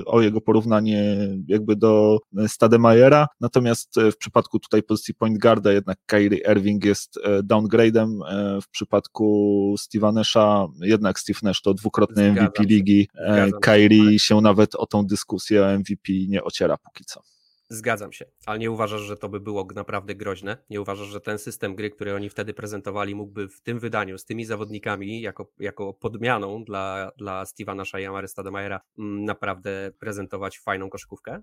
[0.00, 5.98] e, o jego porównanie jakby do Stademajera, natomiast w przypadku tutaj pozycji point guarda jednak
[6.06, 8.18] Kyrie Irving jest downgrade'em,
[8.62, 13.08] w przypadku Steve'a Nasha jednak Steve Nash to dwukrotny MVP ligi,
[13.62, 17.20] Kyrie się nawet o tą dyskusję o MVP nie ociera póki co.
[17.72, 20.56] Zgadzam się, ale nie uważasz, że to by było naprawdę groźne?
[20.70, 24.24] Nie uważasz, że ten system gry, który oni wtedy prezentowali, mógłby w tym wydaniu z
[24.24, 31.42] tymi zawodnikami jako, jako podmianą dla, dla Stevena Shayamary Stademajera mm, naprawdę prezentować fajną koszykówkę?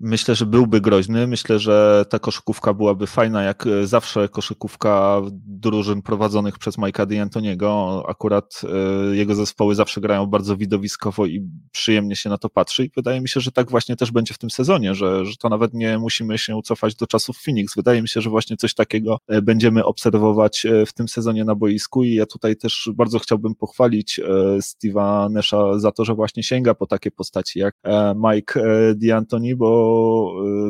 [0.00, 1.26] Myślę, że byłby groźny.
[1.26, 8.02] Myślę, że ta koszykówka byłaby fajna, jak e, zawsze koszykówka drużyn prowadzonych przez Mike'a D'Antoniego.
[8.08, 12.84] Akurat e, jego zespoły zawsze grają bardzo widowiskowo i przyjemnie się na to patrzy.
[12.84, 15.48] I wydaje mi się, że tak właśnie też będzie w tym sezonie, że, że to
[15.48, 17.74] nawet nie musimy się cofać do czasów Phoenix.
[17.76, 22.04] Wydaje mi się, że właśnie coś takiego e, będziemy obserwować w tym sezonie na boisku.
[22.04, 24.20] I ja tutaj też bardzo chciałbym pochwalić
[24.58, 27.74] Steve'a Nesha za to, że właśnie sięga po takie postaci jak
[28.16, 28.60] Mike
[28.94, 29.87] D'Antoni, bo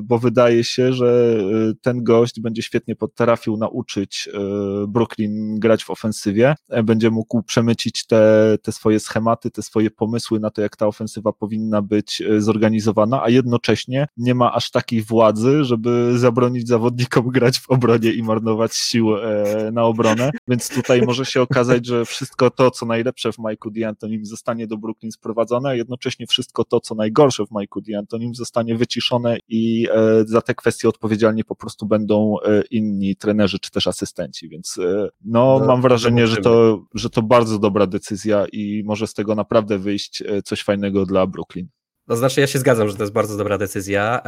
[0.03, 1.39] bo, wydaje się, że
[1.71, 6.55] y, ten gość będzie świetnie potrafił nauczyć y, Brooklyn grać w ofensywie,
[6.85, 11.33] będzie mógł przemycić te, te swoje schematy, te swoje pomysły na to, jak ta ofensywa
[11.33, 17.59] powinna być y, zorganizowana, a jednocześnie nie ma aż takiej władzy, żeby zabronić zawodnikom grać
[17.59, 22.51] w obronie i marnować sił e, na obronę, więc tutaj może się okazać, że wszystko
[22.51, 26.95] to, co najlepsze w Mike'u D'Antonim zostanie do Brooklyn sprowadzone, a jednocześnie wszystko to, co
[26.95, 29.08] najgorsze w Mike'u D'Antonim zostanie wyciszone
[29.49, 34.49] i e, za te kwestie odpowiedzialni po prostu będą e, inni trenerzy czy też asystenci,
[34.49, 39.07] więc e, no, no mam wrażenie, że to, że to bardzo dobra decyzja i może
[39.07, 41.69] z tego naprawdę wyjść coś fajnego dla Brooklyn.
[42.09, 44.23] To znaczy, ja się zgadzam, że to jest bardzo dobra decyzja.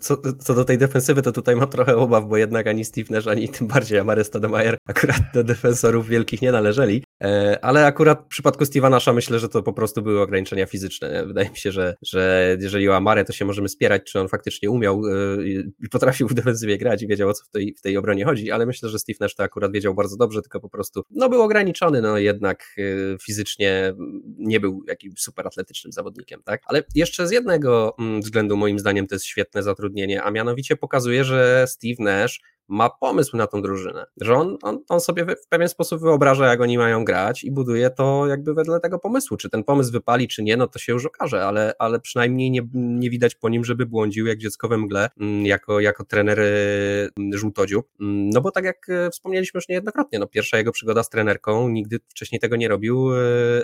[0.00, 3.26] Co, co do tej defensywy, to tutaj mam trochę obaw, bo jednak ani Steve Nash,
[3.26, 7.04] ani tym bardziej Amary Stoudemire akurat do defensorów wielkich nie należeli.
[7.24, 11.26] E, ale akurat w przypadku Steve'a Nasha myślę, że to po prostu były ograniczenia fizyczne.
[11.26, 14.70] Wydaje mi się, że, że jeżeli o Amarę, to się możemy spierać, czy on faktycznie
[14.70, 15.48] umiał e,
[15.82, 18.50] i potrafił w defensywie grać i wiedział, o co w tej, w tej obronie chodzi,
[18.50, 21.42] ale myślę, że Steve Nash to akurat wiedział bardzo dobrze, tylko po prostu no, był
[21.42, 22.76] ograniczony, no jednak
[23.22, 23.94] fizycznie
[24.38, 26.62] nie był jakimś super atletycznym zawodnikiem tak?
[26.66, 31.24] Ale jeszcze z jednego mm, względu moim zdaniem to jest świetne zatrudnienie, a mianowicie pokazuje,
[31.24, 35.68] że Steve Nash ma pomysł na tą drużynę, że on, on, on, sobie w pewien
[35.68, 39.36] sposób wyobraża, jak oni mają grać i buduje to jakby wedle tego pomysłu.
[39.36, 42.62] Czy ten pomysł wypali, czy nie, no to się już okaże, ale, ale przynajmniej nie,
[42.74, 47.38] nie widać po nim, żeby błądził jak dziecko we mgle, mm, jako, jako trener mm,
[47.38, 47.88] żółtodziób.
[47.98, 52.00] No bo tak jak e, wspomnieliśmy już niejednokrotnie, no pierwsza jego przygoda z trenerką, nigdy
[52.08, 53.18] wcześniej tego nie robił, e,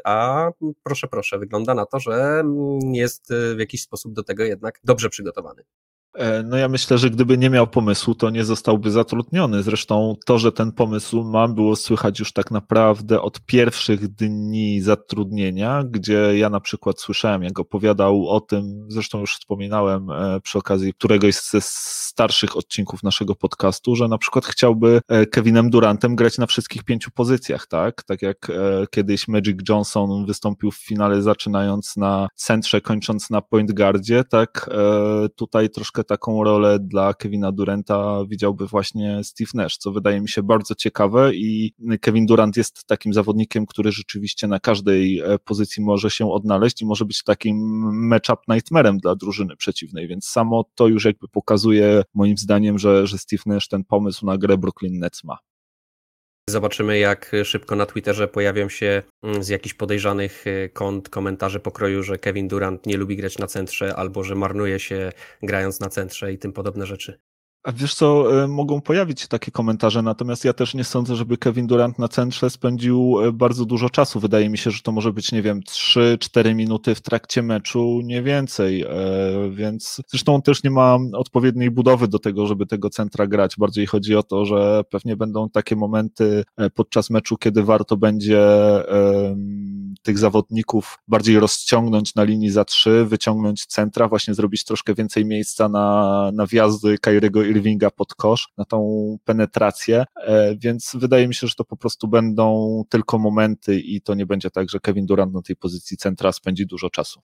[0.05, 0.49] a
[0.83, 2.45] proszę, proszę, wygląda na to, że
[2.92, 5.62] jest w jakiś sposób do tego jednak dobrze przygotowany.
[6.17, 9.63] E, no ja myślę, że gdyby nie miał pomysłu, to nie zostałby zatrudniony.
[9.63, 15.85] Zresztą to, że ten pomysł ma, było słychać już tak naprawdę od pierwszych dni zatrudnienia,
[15.91, 20.95] gdzie ja na przykład słyszałem, jak opowiadał o tym, zresztą już wspominałem e, przy okazji
[20.95, 26.47] któregoś ze starszych odcinków naszego podcastu, że na przykład chciałby e, Kevinem Durantem grać na
[26.47, 28.03] wszystkich pięciu pozycjach, tak?
[28.03, 28.53] Tak jak
[28.91, 34.71] kiedyś Magic Johnson wystąpił w finale zaczynając na centrze, kończąc na point guardzie, tak
[35.37, 40.42] tutaj troszkę taką rolę dla Kevina Duranta widziałby właśnie Steve Nash, co wydaje mi się
[40.42, 46.11] bardzo ciekawe i Kevin Durant jest takim zawodnikiem, który rzeczywiście na każdej e, pozycji może
[46.11, 47.57] się odnaleźć i może być takim
[48.09, 53.19] matchup nightmarem dla drużyny przeciwnej, więc samo to już jakby pokazuje moim zdaniem, że, że
[53.19, 55.38] Steve Nash ten pomysł na grę Brooklyn Nets ma.
[56.51, 62.03] Zobaczymy, jak szybko na Twitterze pojawią się mm, z jakichś podejrzanych y, kont komentarze pokroju,
[62.03, 66.33] że Kevin Durant nie lubi grać na centrze albo że marnuje się grając na centrze
[66.33, 67.21] i tym podobne rzeczy.
[67.67, 71.39] A wiesz co, e, mogą pojawić się takie komentarze, natomiast ja też nie sądzę, żeby
[71.39, 74.21] Kevin Durant na centrze spędził e, bardzo dużo czasu.
[74.21, 78.23] Wydaje mi się, że to może być, nie wiem, 3-4 minuty w trakcie meczu, nie
[78.23, 78.89] więcej, e,
[79.51, 83.57] więc zresztą on też nie ma odpowiedniej budowy do tego, żeby tego centra grać.
[83.59, 88.47] Bardziej chodzi o to, że pewnie będą takie momenty podczas meczu, kiedy warto będzie
[90.03, 95.69] tych zawodników bardziej rozciągnąć na linii za trzy, wyciągnąć centra, właśnie zrobić troszkę więcej miejsca
[95.69, 101.47] na, na wjazdy Kairiego Irvinga pod kosz, na tą penetrację, e, więc wydaje mi się,
[101.47, 105.35] że to po prostu będą tylko momenty i to nie będzie tak, że Kevin Durant
[105.35, 107.21] na tej pozycji centra spędzi dużo czasu.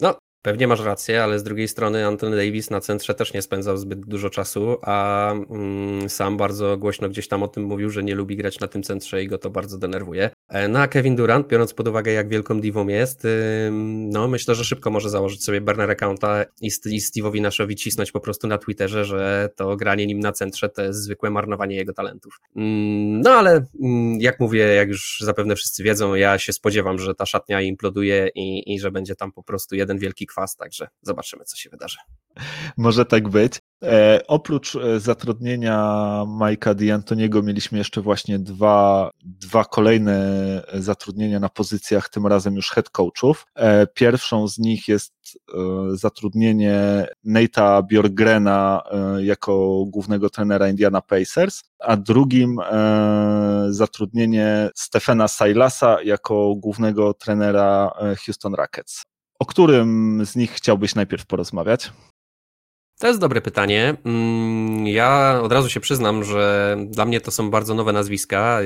[0.00, 3.76] No, Pewnie masz rację, ale z drugiej strony Anthony Davis na centrze też nie spędzał
[3.76, 8.14] zbyt dużo czasu, a mm, sam bardzo głośno gdzieś tam o tym mówił, że nie
[8.14, 10.30] lubi grać na tym centrze i go to bardzo denerwuje.
[10.48, 13.26] E, no a Kevin Durant, biorąc pod uwagę jak wielką diwą jest,
[14.10, 18.46] no myślę, że szybko może założyć sobie burner accounta i, Steve'owi Nashowi cisnąć po prostu
[18.46, 22.40] na Twitterze, że to granie nim na centrze to jest zwykłe marnowanie jego talentów.
[22.56, 27.14] Mm, no ale mm, jak mówię, jak już zapewne wszyscy wiedzą, ja się spodziewam, że
[27.14, 31.44] ta szatnia imploduje i, i że będzie tam po prostu jeden wielki kwas, także zobaczymy,
[31.44, 31.98] co się wydarzy.
[32.76, 33.58] Może tak być.
[33.84, 35.76] E, oprócz e, zatrudnienia
[36.28, 40.16] Majka D'Antoniego mieliśmy jeszcze właśnie dwa, dwa kolejne
[40.74, 43.46] zatrudnienia na pozycjach, tym razem już head coachów.
[43.54, 45.58] E, pierwszą z nich jest e,
[45.96, 56.02] zatrudnienie Nate'a Bjorgrena e, jako głównego trenera Indiana Pacers, a drugim e, zatrudnienie Stefana Silasa
[56.02, 57.90] jako głównego trenera
[58.26, 59.02] Houston Rockets.
[59.42, 61.92] O którym z nich chciałbyś najpierw porozmawiać?
[63.00, 63.96] To jest dobre pytanie.
[64.04, 68.58] Mm, ja od razu się przyznam, że dla mnie to są bardzo nowe nazwiska.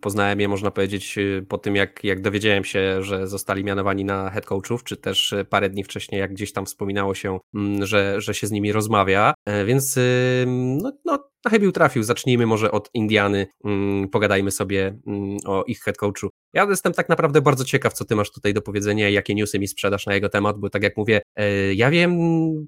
[0.00, 1.18] Poznałem je, można powiedzieć,
[1.48, 5.70] po tym, jak, jak dowiedziałem się, że zostali mianowani na head coachów, czy też parę
[5.70, 9.34] dni wcześniej, jak gdzieś tam wspominało się, mm, że, że się z nimi rozmawia.
[9.46, 9.98] E, więc
[10.82, 12.02] no, no na chybił trafił.
[12.02, 13.46] Zacznijmy może od Indiany.
[13.64, 14.98] Mm, pogadajmy sobie
[15.46, 16.30] o ich head coachu.
[16.54, 19.58] Ja jestem tak naprawdę bardzo ciekaw, co ty masz tutaj do powiedzenia i jakie newsy
[19.58, 22.18] mi sprzedasz na jego temat, bo tak jak mówię, e, ja wiem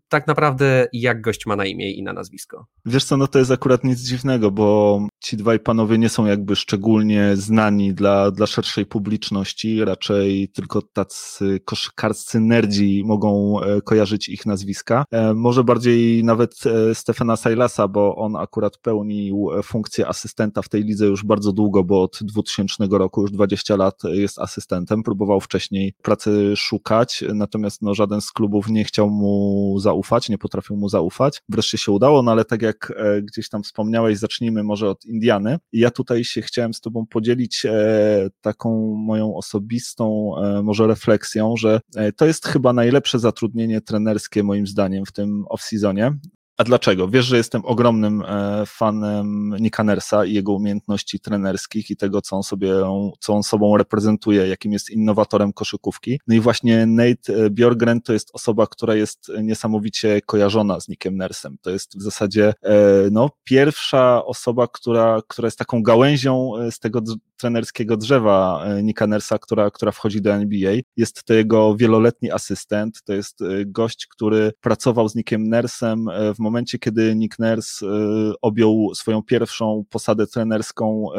[0.08, 2.66] tak naprawdę, jak gość ma na imię i na nazwisko.
[2.84, 6.56] Wiesz co, no to jest akurat nic dziwnego, bo ci dwaj panowie nie są jakby
[6.56, 14.46] szczególnie znani dla, dla szerszej publiczności, raczej tylko tacy koszykarscy nerdzi mogą e, kojarzyć ich
[14.46, 15.04] nazwiska.
[15.10, 16.54] E, może bardziej nawet
[16.94, 22.02] Stefana Sailasa, bo on akurat pełnił funkcję asystenta w tej lidze już bardzo długo, bo
[22.02, 27.94] od 2000 roku, już 20 20 lat jest asystentem, próbował wcześniej pracy szukać, natomiast no,
[27.94, 31.42] żaden z klubów nie chciał mu zaufać, nie potrafił mu zaufać.
[31.48, 35.58] Wreszcie się udało, no ale tak jak e, gdzieś tam wspomniałeś, zacznijmy może od Indiany.
[35.72, 41.80] Ja tutaj się chciałem z Tobą podzielić e, taką moją osobistą e, może refleksją, że
[42.16, 46.12] to jest chyba najlepsze zatrudnienie trenerskie moim zdaniem w tym off-seasonie.
[46.56, 47.08] A dlaczego?
[47.08, 52.36] Wiesz, że jestem ogromnym e, fanem Nika Nersa i jego umiejętności trenerskich i tego, co
[52.36, 52.72] on sobie,
[53.20, 56.20] co on sobą reprezentuje, jakim jest innowatorem koszykówki.
[56.26, 61.16] No i właśnie Nate e, Bjorgren to jest osoba, która jest niesamowicie kojarzona z Nikiem
[61.16, 61.56] Nersem.
[61.62, 62.74] To jest w zasadzie e,
[63.10, 67.00] no, pierwsza osoba, która, która jest taką gałęzią z tego
[67.36, 70.74] trenerskiego drzewa Nika Nersa, która, która wchodzi do NBA.
[70.96, 76.78] Jest to jego wieloletni asystent, to jest gość, który pracował z Nikiem Nersem w momencie,
[76.78, 77.90] kiedy Nick Nurse e,
[78.42, 81.18] objął swoją pierwszą posadę trenerską e,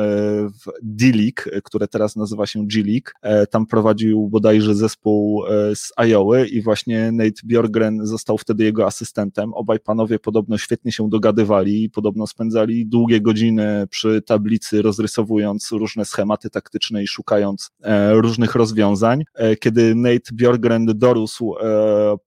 [0.49, 5.43] w D-League, które teraz nazywa się G-League, e, tam prowadził bodajże zespół
[5.75, 9.53] z Iowa i właśnie Nate Bjorgren został wtedy jego asystentem.
[9.53, 16.49] Obaj panowie podobno świetnie się dogadywali, podobno spędzali długie godziny przy tablicy, rozrysowując różne schematy
[16.49, 17.71] taktyczne i szukając
[18.11, 19.23] różnych rozwiązań.
[19.59, 21.55] Kiedy Nate Bjorgren dorósł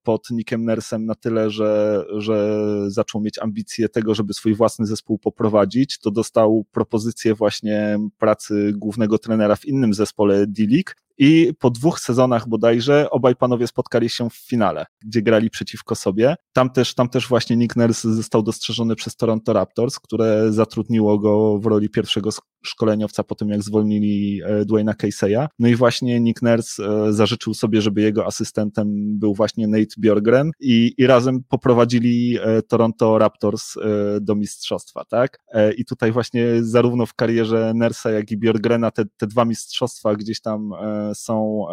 [0.02, 5.18] pod Nickiem Nersem na tyle, że, że zaczął mieć ambicje tego, żeby swój własny zespół
[5.18, 12.00] poprowadzić, to dostał propozycję właśnie pracy głównego trenera w innym zespole D-League i po dwóch
[12.00, 16.36] sezonach bodajże obaj panowie spotkali się w finale, gdzie grali przeciwko sobie.
[16.52, 21.58] Tam też, tam też właśnie Nick Nurse został dostrzeżony przez Toronto Raptors, które zatrudniło go
[21.58, 22.30] w roli pierwszego
[22.62, 25.46] szkoleniowca po tym, jak zwolnili e, Dwayna Casey'a.
[25.58, 30.50] No i właśnie Nick Nurse e, zażyczył sobie, żeby jego asystentem był właśnie Nate Bjorgren
[30.60, 33.74] i, i razem poprowadzili e, Toronto Raptors
[34.20, 35.38] do mistrzostwa, tak?
[35.76, 40.40] I tutaj właśnie zarówno w karierze Nersa, jak i Bjorgrena te, te dwa mistrzostwa gdzieś
[40.40, 40.70] tam
[41.14, 41.64] są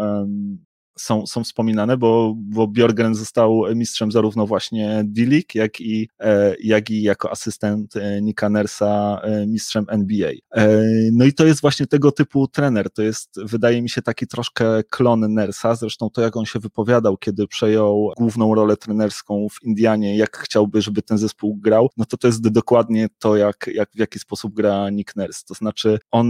[0.97, 6.89] są, są wspominane, bo, bo Bjorgen został mistrzem zarówno właśnie D-League, jak i, e, jak
[6.89, 10.31] i jako asystent e, Nika Nersa e, mistrzem NBA.
[11.11, 14.83] No i to jest właśnie tego typu trener, to jest wydaje mi się taki troszkę
[14.89, 20.17] klon Nersa, zresztą to jak on się wypowiadał, kiedy przejął główną rolę trenerską w Indianie,
[20.17, 23.99] jak chciałby, żeby ten zespół grał, no to to jest dokładnie to, jak, jak w
[23.99, 26.27] jaki sposób gra Nick Nurse, to znaczy on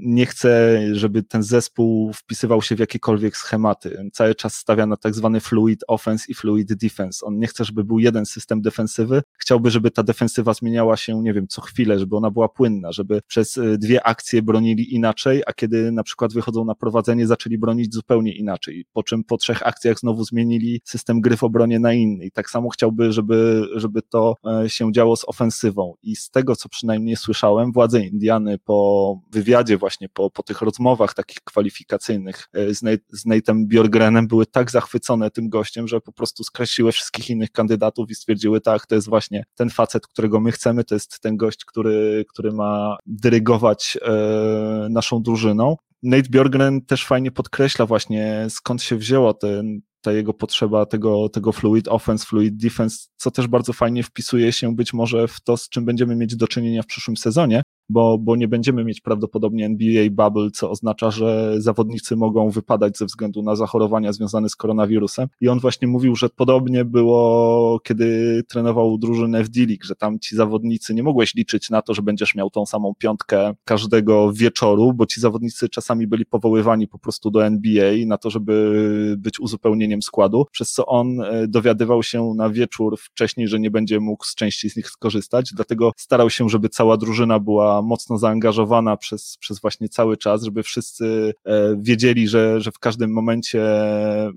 [0.00, 5.14] nie chce, żeby ten zespół wpisywał się w jakiekolwiek schematy, cały czas stawia na tak
[5.14, 7.26] zwany fluid offense i fluid defense.
[7.26, 11.32] On nie chce, żeby był jeden system defensywy, chciałby, żeby ta defensywa zmieniała się, nie
[11.32, 15.52] wiem, co chwilę, żeby ona była płynna, żeby przez y, dwie akcje bronili inaczej, a
[15.52, 19.98] kiedy na przykład wychodzą na prowadzenie, zaczęli bronić zupełnie inaczej, po czym po trzech akcjach
[19.98, 22.24] znowu zmienili system gry w obronie na inny.
[22.24, 24.34] I tak samo chciałby, żeby, żeby to
[24.64, 25.94] e, się działo z ofensywą.
[26.02, 31.14] I z tego, co przynajmniej słyszałem, władze Indiany po wywiadzie właśnie, po, po tych rozmowach
[31.14, 33.66] takich kwalifikacyjnych e, z, Nate, z Nate'em
[33.98, 38.60] Bjorgrenem były tak zachwycone tym gościem, że po prostu skreśliły wszystkich innych kandydatów i stwierdziły,
[38.60, 42.52] tak, to jest właśnie ten facet, którego my chcemy, to jest ten gość, który, który
[42.52, 45.76] ma dyrygować e, naszą drużyną.
[46.02, 51.52] Nate Bjorgren też fajnie podkreśla właśnie skąd się wzięła ten, ta jego potrzeba tego, tego
[51.52, 55.68] fluid offense, fluid defense, co też bardzo fajnie wpisuje się być może w to, z
[55.68, 60.10] czym będziemy mieć do czynienia w przyszłym sezonie, bo, bo nie będziemy mieć prawdopodobnie NBA
[60.10, 65.28] bubble, co oznacza, że zawodnicy mogą wypadać ze względu na zachorowania związane z koronawirusem.
[65.40, 70.36] I on właśnie mówił, że podobnie było, kiedy trenował drużynę w D-League, że tam ci
[70.36, 75.06] zawodnicy nie mogłeś liczyć na to, że będziesz miał tą samą piątkę każdego wieczoru, bo
[75.06, 80.46] ci zawodnicy czasami byli powoływani po prostu do NBA na to, żeby być uzupełnieniem składu,
[80.52, 84.70] przez co on e, dowiadywał się na wieczór wcześniej, że nie będzie mógł z części
[84.70, 89.88] z nich skorzystać, dlatego starał się, żeby cała drużyna była mocno zaangażowana przez, przez właśnie
[89.88, 93.62] cały czas, żeby wszyscy e, wiedzieli, że, że w każdym momencie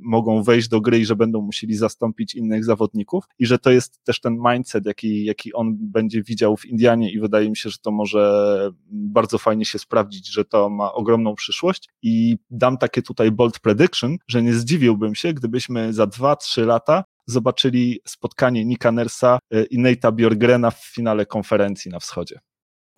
[0.01, 4.03] mogą wejść do gry i że będą musieli zastąpić innych zawodników i że to jest
[4.03, 7.77] też ten mindset, jaki, jaki on będzie widział w Indianie i wydaje mi się, że
[7.81, 13.31] to może bardzo fajnie się sprawdzić, że to ma ogromną przyszłość i dam takie tutaj
[13.31, 19.39] bold prediction, że nie zdziwiłbym się, gdybyśmy za dwa, trzy lata zobaczyli spotkanie Nika Nersa
[19.51, 22.39] e, i Nate'a Bjorgrena w finale konferencji na wschodzie.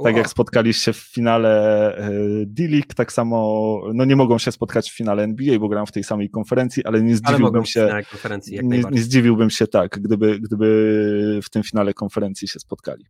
[0.03, 2.11] Tak jak spotkaliście w finale e,
[2.45, 6.03] D-League, tak samo, no nie mogą się spotkać w finale NBA, bo gram w tej
[6.03, 8.01] samej konferencji, ale nie zdziwiłbym ale się,
[8.63, 13.05] nie, nie zdziwiłbym się tak, gdyby, gdyby w tym finale konferencji się spotkali.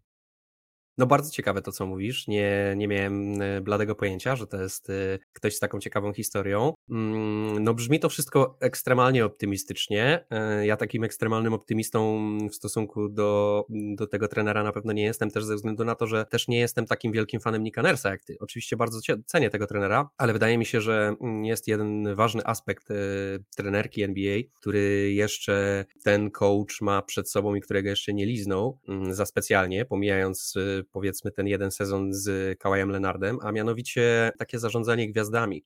[0.98, 2.28] No bardzo ciekawe to, co mówisz.
[2.28, 6.74] Nie, nie miałem e, bladego pojęcia, że to jest e, ktoś z taką ciekawą historią.
[6.90, 10.26] Mm, no brzmi to wszystko ekstremalnie optymistycznie.
[10.30, 15.32] E, ja takim ekstremalnym optymistą w stosunku do, do tego trenera na pewno nie jestem,
[15.32, 18.24] też ze względu na to, że też nie jestem takim wielkim fanem Nika Nersa jak
[18.24, 18.38] ty.
[18.40, 22.96] Oczywiście bardzo cenię tego trenera, ale wydaje mi się, że jest jeden ważny aspekt e,
[23.56, 29.14] trenerki NBA, który jeszcze ten coach ma przed sobą i którego jeszcze nie liznął mm,
[29.14, 35.12] za specjalnie, pomijając e, powiedzmy ten jeden sezon z Kawajem Lenardem, a mianowicie takie zarządzanie
[35.12, 35.64] gwiazdami.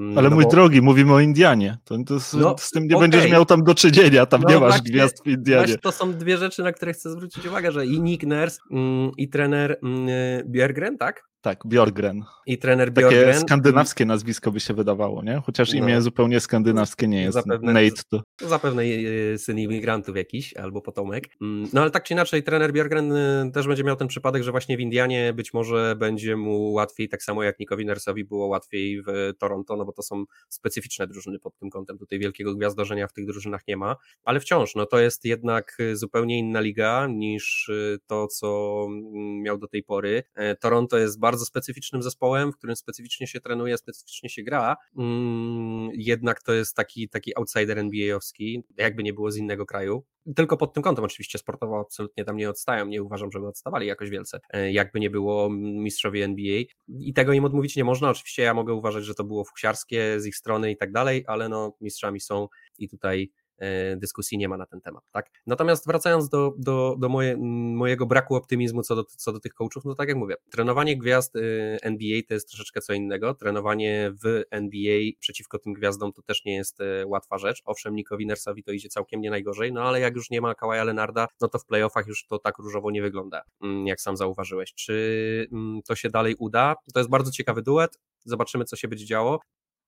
[0.00, 0.50] Mm, Ale no mój bo...
[0.50, 1.78] drogi, mówimy o Indianie.
[1.84, 3.08] To, to z, no, z, tym nie okay.
[3.08, 5.78] będziesz miał tam do czynienia, tam no nie masz właśnie, gwiazd w Indianie.
[5.78, 9.28] to są dwie rzeczy, na które chcę zwrócić uwagę, że i Nick Nurse mm, i
[9.28, 10.08] trener mm,
[10.46, 11.24] Bjergren, tak?
[11.46, 12.24] Tak, Bjorgren.
[12.46, 13.26] I trener Bjorgren.
[13.26, 15.42] Takie skandynawskie nazwisko by się wydawało, nie?
[15.46, 15.78] Chociaż no.
[15.78, 17.34] imię zupełnie skandynawskie nie jest.
[17.34, 18.22] Zapewne, Nate to.
[18.48, 21.24] Zapewne e, syn imigrantów jakiś, albo potomek.
[21.40, 24.50] Mm, no ale tak czy inaczej, trener Bjorgren e, też będzie miał ten przypadek, że
[24.50, 29.02] właśnie w Indianie być może będzie mu łatwiej, tak samo jak Nikowi Nersowi było łatwiej
[29.02, 31.98] w Toronto, no bo to są specyficzne drużyny pod tym kątem.
[31.98, 36.38] Tutaj wielkiego gwiazdorzenia w tych drużynach nie ma, ale wciąż, no to jest jednak zupełnie
[36.38, 40.22] inna liga niż e, to, co mm, miał do tej pory.
[40.60, 45.90] Toronto jest bardzo bardzo specyficznym zespołem, w którym specyficznie się trenuje, specyficznie się gra, mm,
[45.94, 50.04] jednak to jest taki, taki outsider NBA-owski, jakby nie było z innego kraju.
[50.36, 54.10] Tylko pod tym kątem oczywiście sportowo absolutnie tam nie odstają, nie uważam, żeby odstawali jakoś
[54.10, 58.54] wielce, e, jakby nie było mistrzowie NBA i tego im odmówić nie można, oczywiście ja
[58.54, 62.20] mogę uważać, że to było fuksiarskie z ich strony i tak dalej, ale no mistrzami
[62.20, 63.30] są i tutaj
[63.96, 65.04] dyskusji nie ma na ten temat.
[65.12, 65.30] Tak?
[65.46, 69.84] Natomiast wracając do, do, do moje, mojego braku optymizmu co do, co do tych coachów,
[69.84, 73.34] no tak jak mówię, trenowanie gwiazd y, NBA to jest troszeczkę co innego.
[73.34, 77.62] Trenowanie w NBA przeciwko tym gwiazdom to też nie jest e, łatwa rzecz.
[77.64, 80.84] Owszem, Nikowi Nersowi to idzie całkiem nie najgorzej, no ale jak już nie ma Kawaja
[80.84, 84.74] Lenarda, no to w playoffach już to tak różowo nie wygląda, mm, jak sam zauważyłeś.
[84.74, 86.74] Czy mm, to się dalej uda?
[86.94, 87.98] To jest bardzo ciekawy duet.
[88.24, 89.40] Zobaczymy, co się będzie działo.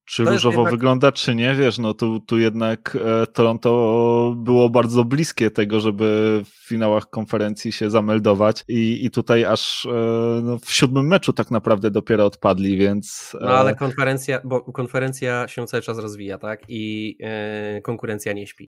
[0.08, 0.74] Czy to różowo jednak...
[0.74, 6.40] wygląda, czy nie, wiesz, no tu, tu jednak e, Toronto było bardzo bliskie tego, żeby
[6.44, 9.90] w finałach konferencji się zameldować i, i tutaj aż e,
[10.42, 13.36] no, w siódmym meczu tak naprawdę dopiero odpadli, więc...
[13.40, 13.44] E...
[13.44, 17.16] No ale konferencja, bo konferencja się cały czas rozwija, tak, i
[17.82, 18.70] konkurencja nie śpi.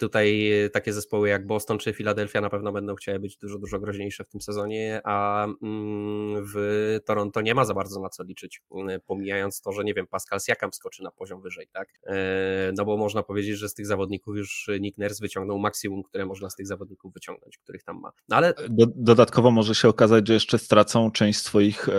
[0.00, 4.24] Tutaj takie zespoły jak Boston czy Philadelphia na pewno będą chciały być dużo, dużo groźniejsze
[4.24, 9.00] w tym sezonie, a mm, w Toronto nie ma za bardzo na co liczyć, mm,
[9.06, 11.88] pomijając to, że nie wiem, Pascal Siakam skoczy na poziom wyżej, tak?
[12.06, 16.26] E, no bo można powiedzieć, że z tych zawodników już Nick Nurse wyciągnął maksimum, które
[16.26, 18.12] można z tych zawodników wyciągnąć, których tam ma.
[18.28, 18.54] No ale...
[18.96, 21.92] Dodatkowo może się okazać, że jeszcze stracą część swoich e,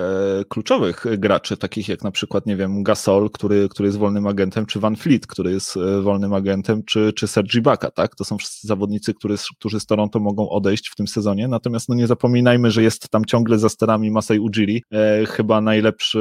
[0.50, 4.80] kluczowych graczy, takich jak na przykład, nie wiem, Gasol, który, który jest wolnym agentem, czy
[4.80, 8.16] Van Fleet, który jest e, wolnym agentem, czy, czy Sergi Bak tak?
[8.16, 9.14] To są wszyscy zawodnicy,
[9.60, 13.26] którzy, z Toronto mogą odejść w tym sezonie, natomiast no nie zapominajmy, że jest tam
[13.26, 16.20] ciągle za sterami Masai Ujiri, e, chyba najlepszy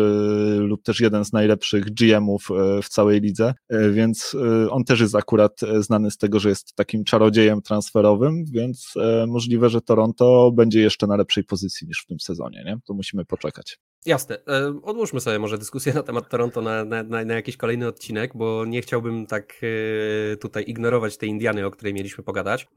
[0.58, 5.00] lub też jeden z najlepszych GM-ów e, w całej lidze, e, więc e, on też
[5.00, 9.80] jest akurat e, znany z tego, że jest takim czarodziejem transferowym, więc e, możliwe, że
[9.80, 12.78] Toronto będzie jeszcze na lepszej pozycji niż w tym sezonie, nie?
[12.86, 13.78] To musimy poczekać.
[14.06, 14.38] Jasne.
[14.48, 18.64] E, odłóżmy sobie może dyskusję na temat Toronto na, na, na, jakiś kolejny odcinek, bo
[18.64, 22.68] nie chciałbym tak e, tutaj ignorować tej Indiany, o której mieliśmy pogadać.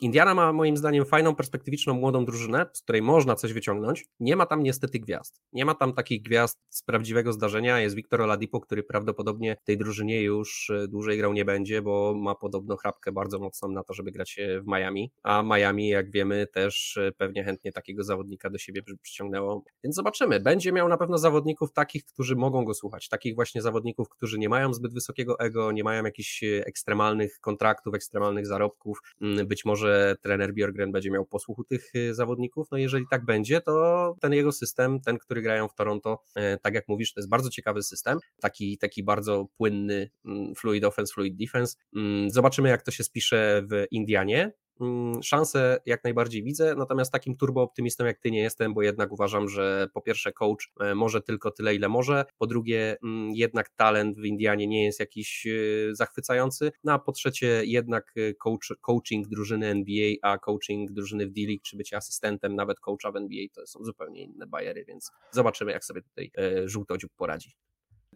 [0.00, 4.04] Indiana ma moim zdaniem fajną, perspektywiczną, młodą drużynę, z której można coś wyciągnąć.
[4.20, 5.42] Nie ma tam niestety gwiazd.
[5.52, 7.80] Nie ma tam takich gwiazd z prawdziwego zdarzenia.
[7.80, 12.34] Jest Victor Oladipo, który prawdopodobnie tej drużynie już e, dłużej grał nie będzie, bo ma
[12.34, 15.12] podobno chrapkę bardzo mocną na to, żeby grać w Miami.
[15.22, 19.64] A Miami, jak wiemy, też pewnie chętnie takiego zawodnika do siebie przyciągnęło.
[19.84, 24.08] Więc zobaczymy będzie miał na pewno zawodników takich, którzy mogą go słuchać, takich właśnie zawodników,
[24.08, 28.98] którzy nie mają zbyt wysokiego ego, nie mają jakichś e, ekstremalnych kontraktów, ekstremalnych zarobków.
[29.20, 32.68] Mm, być może trener Björgren będzie miał posłuchu tych e, zawodników.
[32.70, 36.74] No jeżeli tak będzie, to ten jego system, ten, który grają w Toronto, e, tak
[36.74, 41.36] jak mówisz, to jest bardzo ciekawy system, taki, taki bardzo płynny mm, fluid offense, fluid
[41.36, 41.76] defense.
[41.96, 44.52] Mm, zobaczymy, jak to się spisze w Indianie.
[44.82, 49.48] Mm, szansę jak najbardziej widzę, natomiast takim turbooptymistą jak ty nie jestem, bo jednak uważam,
[49.48, 54.18] że po pierwsze coach e, może tylko tyle, ile może, po drugie mm, jednak talent
[54.18, 55.50] w Indianie nie jest jakiś e,
[55.94, 61.32] zachwycający, no a po trzecie jednak e, coach, coaching drużyny NBA, a coaching drużyny w
[61.32, 65.72] D-League, czy bycie asystentem nawet coacha w NBA, to są zupełnie inne bajery, więc zobaczymy
[65.72, 66.30] jak sobie tutaj
[66.64, 67.52] żółtodziób poradzi.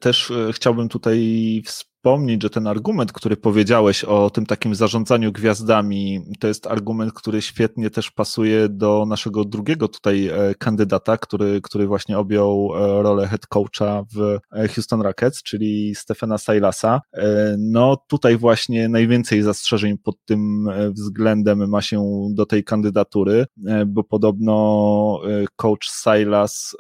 [0.00, 1.18] Też chciałbym tutaj
[1.64, 7.12] wspomnieć wspomnieć, że ten argument, który powiedziałeś o tym takim zarządzaniu gwiazdami, to jest argument,
[7.12, 13.02] który świetnie też pasuje do naszego drugiego tutaj e, kandydata, który, który właśnie objął e,
[13.02, 14.38] rolę head coacha w
[14.74, 17.00] Houston Rockets, czyli Stefana Silasa.
[17.58, 23.46] No tutaj właśnie najwięcej zastrzeżeń pod tym względem ma się do tej kandydatury,
[23.86, 25.20] bo podobno
[25.56, 26.76] coach Silas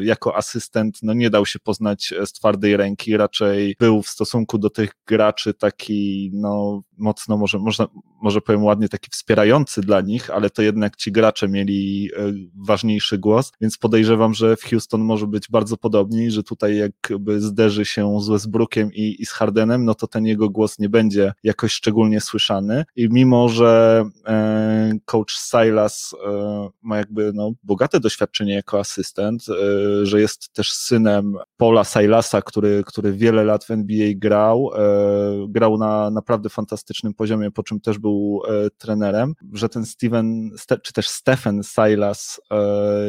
[0.00, 4.70] jako asystent no nie dał się poznać z twardej ręki, raczej był w stosunku do
[4.70, 7.86] tych graczy taki, no mocno, może, można,
[8.22, 12.32] może powiem ładnie, taki wspierający dla nich, ale to jednak ci gracze mieli e,
[12.66, 17.84] ważniejszy głos, więc podejrzewam, że w Houston może być bardzo podobnie, że tutaj jakby zderzy
[17.84, 21.72] się z Westbrookiem i, i z Hardenem, no to ten jego głos nie będzie jakoś
[21.72, 22.84] szczególnie słyszany.
[22.96, 30.06] I mimo, że e, coach Silas e, ma jakby no, bogate doświadczenie jako asystent, e,
[30.06, 35.78] że jest też synem Paula Silasa, który, który wiele lat w NBA grał, e, grał
[35.78, 36.48] na naprawdę
[36.86, 40.50] fantastycznym poziomie, po czym też był e, trenerem, że ten Steven,
[40.82, 42.56] czy też Stephen Silas e,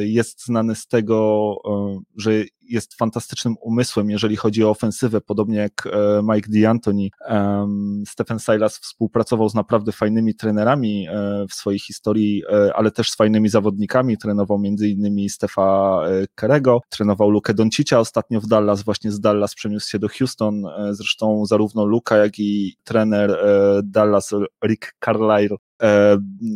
[0.06, 1.56] jest znany z tego,
[2.18, 2.32] że
[2.70, 5.88] jest fantastycznym umysłem, jeżeli chodzi o ofensywę, podobnie jak
[6.24, 7.10] Mike D'Antoni.
[8.08, 11.08] Stephen Silas współpracował z naprawdę fajnymi trenerami
[11.50, 12.44] w swojej historii,
[12.76, 14.18] ale też z fajnymi zawodnikami.
[14.18, 16.02] Trenował innymi Stefa
[16.36, 20.64] Kerego, trenował Lukę Doncicia ostatnio w Dallas, właśnie z Dallas przeniósł się do Houston.
[20.92, 23.38] Zresztą zarówno Luka, jak i trener
[23.84, 24.34] Dallas
[24.66, 25.67] Rick Carlisle e,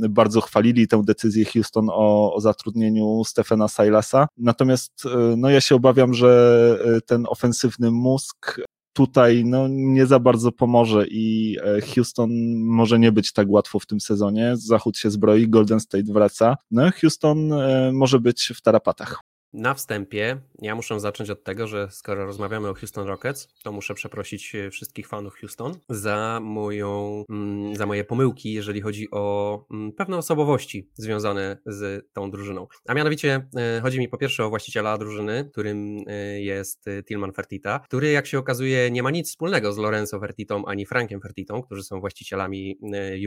[0.09, 4.27] bardzo chwalili tę decyzję Houston o, o zatrudnieniu Stefana Silasa.
[4.37, 8.61] Natomiast e, no ja się obawiam, że e, ten ofensywny mózg
[8.93, 11.57] tutaj no, nie za bardzo pomoże i
[11.95, 14.53] Houston może nie być tak łatwo w tym sezonie.
[14.57, 16.57] Zachód się zbroi, Golden State wraca.
[16.71, 17.49] No, Houston
[17.91, 19.21] może być w tarapatach.
[19.53, 23.93] Na wstępie ja muszę zacząć od tego, że skoro rozmawiamy o Houston Rockets, to muszę
[23.93, 29.91] przeprosić e, wszystkich fanów Houston za moją, mm, za moje pomyłki, jeżeli chodzi o mm,
[29.91, 32.67] pewne osobowości związane z tą drużyną.
[32.87, 37.79] A mianowicie e, chodzi mi po pierwsze o właściciela drużyny, którym e, jest Tilman Fertita,
[37.79, 41.83] który jak się okazuje nie ma nic wspólnego z Lorenzo Fertitą ani Frankiem Fertitą, którzy
[41.83, 42.79] są właścicielami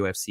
[0.03, 0.27] UFC.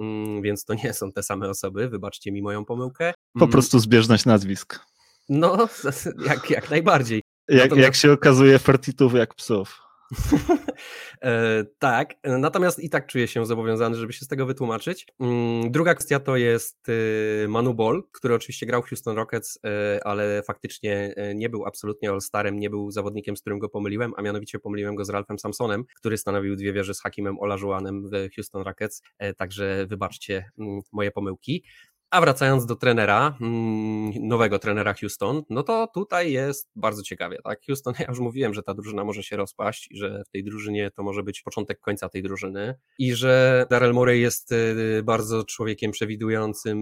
[0.00, 3.12] Mm, więc to nie są te same osoby, wybaczcie mi moją pomyłkę.
[3.38, 4.80] Po prostu zbieżność nazwisk.
[5.28, 5.68] No,
[6.28, 7.22] jak, jak najbardziej.
[7.48, 7.86] Jak, Natomiast...
[7.86, 9.88] jak się okazuje, fertitów jak psów.
[11.22, 15.06] e, tak, natomiast i tak czuję się zobowiązany, żeby się z tego wytłumaczyć.
[15.20, 19.60] Mm, druga kwestia to jest y, Manu Ball, który oczywiście grał w Houston Rockets, y,
[20.04, 24.22] ale faktycznie y, nie był absolutnie all-starem, nie był zawodnikiem, z którym go pomyliłem, a
[24.22, 28.62] mianowicie pomyliłem go z Ralphem Samsonem, który stanowił dwie wieże z Hakimem Olajuanem w Houston
[28.62, 31.64] Rockets, e, także wybaczcie mm, moje pomyłki.
[32.10, 37.60] A wracając do trenera, mm, nowego trenera Houston, no to tutaj jest bardzo ciekawie, tak?
[37.66, 40.90] Houston, ja już mówiłem, że ta drużyna może się rozpaść i że w tej drużynie
[40.90, 45.90] to może być początek końca tej drużyny i że Daryl Morey jest y, bardzo człowiekiem
[45.90, 46.78] przewidującym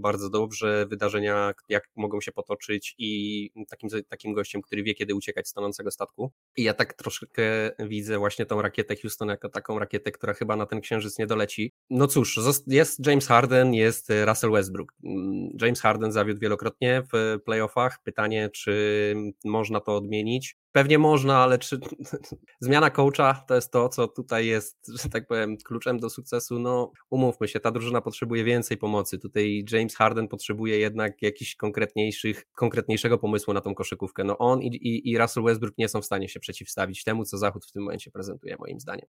[0.00, 5.48] bardzo dobrze wydarzenia, jak mogą się potoczyć i takim, takim gościem, który wie, kiedy uciekać
[5.48, 6.32] z tonącego statku.
[6.56, 7.42] I ja tak troszkę
[7.78, 11.72] widzę właśnie tą rakietę Houston jako taką rakietę, która chyba na ten księżyc nie doleci.
[11.90, 14.92] No cóż, jest James Harden, jest Russell Westbrook.
[15.04, 17.98] Mm, James Harden zawiódł wielokrotnie w playoffach.
[18.04, 20.56] Pytanie, czy można to odmienić?
[20.72, 21.80] Pewnie można, ale czy
[22.60, 26.58] zmiana coacha to jest to, co tutaj jest, że tak powiem, kluczem do sukcesu?
[26.58, 29.18] No, umówmy się, ta drużyna potrzebuje więcej pomocy.
[29.18, 34.24] Tutaj James Harden potrzebuje jednak jakichś konkretniejszych, konkretniejszego pomysłu na tą koszykówkę.
[34.24, 37.38] No on i, i, i Russell Westbrook nie są w stanie się przeciwstawić temu, co
[37.38, 39.06] Zachód w tym momencie prezentuje, moim zdaniem.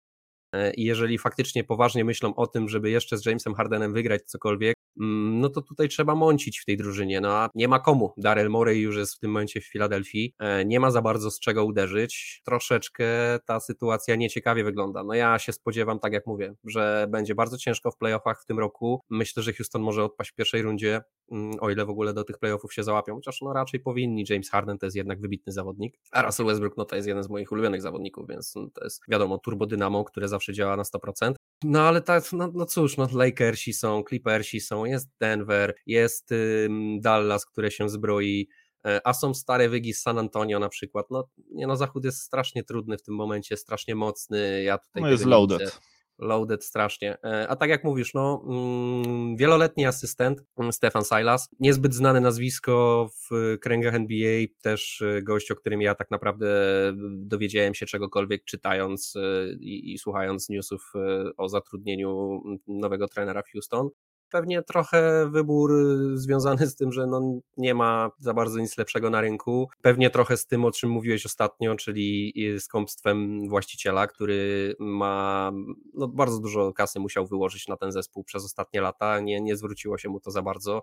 [0.54, 4.76] E, I jeżeli faktycznie poważnie myślą o tym, żeby jeszcze z Jamesem Hardenem wygrać cokolwiek,
[4.96, 7.22] no to tutaj trzeba mącić w tej drużynie.
[7.22, 8.14] No a nie ma komu.
[8.18, 10.36] Daryl Morey już jest w tym momencie w Filadelfii.
[10.40, 12.42] E, nie ma za bardzo z czego uderzyć.
[12.46, 13.06] Troszeczkę
[13.46, 15.04] ta sytuacja nieciekawie wygląda.
[15.04, 18.60] No ja się spodziewam, tak jak mówię, że będzie bardzo ciężko w playoffach w tym
[18.60, 19.02] roku.
[19.10, 22.40] Myślę, że Houston może odpaść w pierwszej rundzie, mm, o ile w ogóle do tych
[22.40, 24.26] playoffów się załapią, chociaż no raczej powinni.
[24.30, 27.30] James Harden to jest jednak wybitny zawodnik, a Russell Westbrook no to jest jeden z
[27.30, 31.34] moich ulubionych zawodników, więc no, to jest wiadomo turbodynamo, które zawsze zawsze działa na 100%.
[31.64, 37.02] No ale tak, no, no cóż, no Lakersi są, Clippersi są, jest Denver, jest ym,
[37.02, 38.50] Dallas, które się zbroi,
[38.86, 41.06] e, a są stare wygi z San Antonio na przykład.
[41.12, 44.64] No, nie no, Zachód jest strasznie trudny w tym momencie, strasznie mocny.
[44.64, 45.60] Ja tutaj no jest loaded.
[45.60, 47.18] Widzę loaded strasznie.
[47.24, 53.08] E, a tak jak mówisz, no, mm, wieloletni asystent mm, Stefan Silas, niezbyt znane nazwisko
[53.30, 56.48] w kręgach NBA, też e, gość, o którym ja tak naprawdę
[57.12, 60.94] dowiedziałem się czegokolwiek czytając e, i, i słuchając newsów
[61.38, 63.90] o zatrudnieniu nowego trenera w Houston.
[64.34, 65.72] Pewnie trochę wybór
[66.14, 69.70] związany z tym, że no nie ma za bardzo nic lepszego na rynku.
[69.82, 75.52] Pewnie trochę z tym, o czym mówiłeś ostatnio, czyli skąpstwem właściciela, który ma
[75.94, 79.20] no, bardzo dużo kasy musiał wyłożyć na ten zespół przez ostatnie lata.
[79.20, 80.82] Nie, nie zwróciło się mu to za bardzo,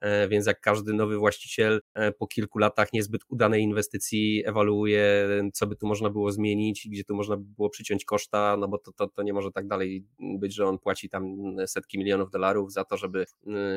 [0.00, 5.66] e, więc jak każdy nowy właściciel e, po kilku latach niezbyt udanej inwestycji ewaluuje, co
[5.66, 8.92] by tu można było zmienić, gdzie tu można by było przyciąć koszta, no bo to,
[8.92, 10.06] to, to nie może tak dalej
[10.38, 11.36] być, że on płaci tam
[11.66, 13.26] setki milionów dolarów za to, żeby,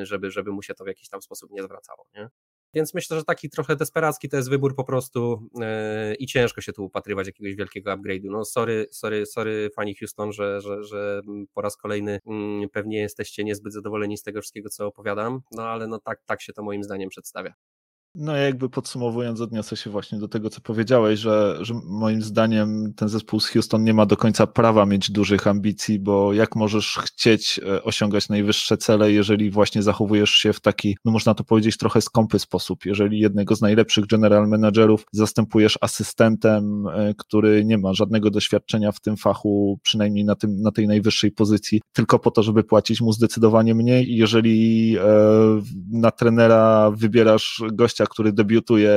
[0.02, 2.06] żeby, żeby mu się to w jakiś tam sposób nie zwracało.
[2.14, 2.28] Nie?
[2.74, 6.72] Więc myślę, że taki trochę desperacki to jest wybór po prostu yy, i ciężko się
[6.72, 8.30] tu upatrywać jakiegoś wielkiego upgrade'u.
[8.30, 11.20] No sorry, sorry, sorry fani Houston, że, że, że
[11.54, 15.86] po raz kolejny yy, pewnie jesteście niezbyt zadowoleni z tego wszystkiego, co opowiadam, no ale
[15.86, 17.54] no tak, tak się to moim zdaniem przedstawia.
[18.18, 23.08] No jakby podsumowując, odniosę się właśnie do tego, co powiedziałeś, że, że moim zdaniem ten
[23.08, 27.60] zespół z Houston nie ma do końca prawa mieć dużych ambicji, bo jak możesz chcieć
[27.66, 32.00] e, osiągać najwyższe cele, jeżeli właśnie zachowujesz się w taki, no można to powiedzieć, trochę
[32.00, 32.84] skąpy sposób.
[32.84, 39.00] Jeżeli jednego z najlepszych general managerów zastępujesz asystentem, e, który nie ma żadnego doświadczenia w
[39.00, 43.12] tym fachu, przynajmniej na, tym, na tej najwyższej pozycji, tylko po to, żeby płacić mu
[43.12, 45.02] zdecydowanie mniej i jeżeli e,
[45.90, 48.92] na trenera wybierasz gościa, który debiutuje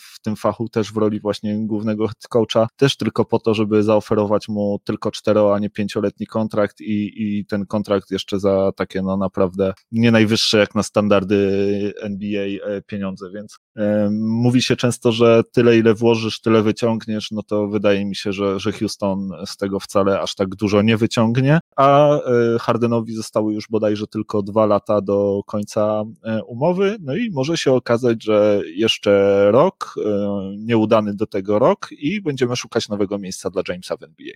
[0.00, 4.48] w tym fachu też w roli właśnie głównego coacha, też tylko po to, żeby zaoferować
[4.48, 9.16] mu tylko cztero, a nie pięcioletni kontrakt i, i ten kontrakt jeszcze za takie no
[9.16, 15.42] naprawdę nie najwyższe jak na standardy NBA e, pieniądze, więc e, mówi się często, że
[15.52, 19.80] tyle ile włożysz, tyle wyciągniesz, no to wydaje mi się, że, że Houston z tego
[19.80, 22.20] wcale aż tak dużo nie wyciągnie, a e,
[22.60, 26.02] Hardenowi zostały już bodajże tylko dwa lata do końca
[26.46, 30.10] umowy, no i może się okazać, że jeszcze rok, e,
[30.58, 34.34] nieudany do tego rok i będziemy szukać nowego miejsca dla Jamesa w NBA.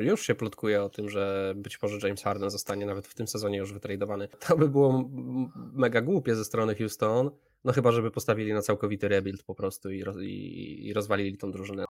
[0.00, 3.58] Już się plotkuje o tym, że być może James Harden zostanie nawet w tym sezonie
[3.58, 4.28] już wytradowany.
[4.28, 5.10] To by było
[5.72, 7.30] mega głupie ze strony Houston,
[7.64, 11.84] no chyba żeby postawili na całkowity rebuild po prostu i, i, i rozwalili tą drużynę.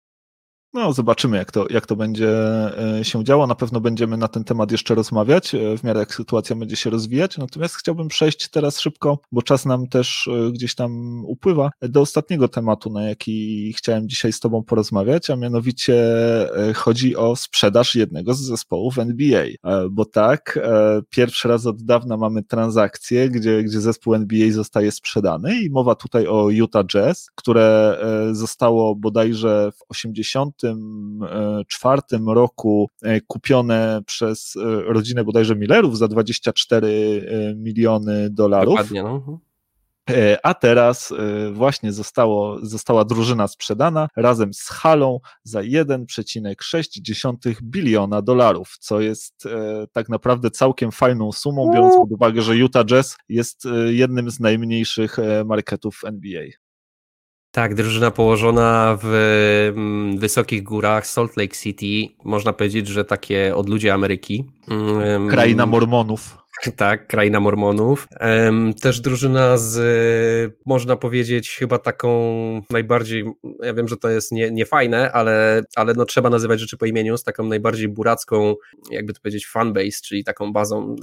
[0.73, 2.31] No, zobaczymy, jak to, jak to będzie
[2.99, 3.47] e, się działo.
[3.47, 6.91] Na pewno będziemy na ten temat jeszcze rozmawiać, e, w miarę jak sytuacja będzie się
[6.91, 7.39] rozwijać.
[7.39, 12.49] Natomiast chciałbym przejść teraz szybko, bo czas nam też e, gdzieś tam upływa, do ostatniego
[12.49, 15.95] tematu, na jaki chciałem dzisiaj z Tobą porozmawiać, a mianowicie
[16.75, 19.45] chodzi o sprzedaż jednego z zespołów NBA.
[19.91, 20.59] Bo tak,
[21.11, 26.27] pierwszy raz od dawna mamy transakcję, gdzie, gdzie zespół NBA zostaje sprzedany i mowa tutaj
[26.27, 27.99] o Utah Jazz, które
[28.33, 36.89] zostało bodajże w 80 1994 roku e, kupione przez e, rodzinę bodajże Millerów za 24
[36.89, 38.75] e, miliony dolarów.
[38.75, 39.15] Dokładnie, no.
[39.15, 39.39] Mhm.
[40.43, 41.13] A teraz
[41.53, 49.45] właśnie zostało, została drużyna sprzedana razem z halą za 1,6 biliona dolarów, co jest
[49.93, 55.17] tak naprawdę całkiem fajną sumą, biorąc pod uwagę, że Utah Jazz jest jednym z najmniejszych
[55.45, 56.45] marketów NBA.
[57.53, 59.07] Tak, drużyna położona w
[59.77, 62.15] mm, wysokich górach Salt Lake City.
[62.25, 64.45] Można powiedzieć, że takie odludzie Ameryki.
[64.69, 66.39] Mm, Kraina Mormonów.
[66.77, 68.09] Tak, kraina Mormonów.
[68.83, 72.11] Też drużyna z, można powiedzieć, chyba taką
[72.71, 73.25] najbardziej,
[73.63, 76.87] ja wiem, że to jest nie, nie fajne, ale, ale no trzeba nazywać rzeczy po
[76.87, 78.55] imieniu, z taką najbardziej buracką,
[78.91, 80.97] jakby to powiedzieć, fanbase, czyli taką bazą,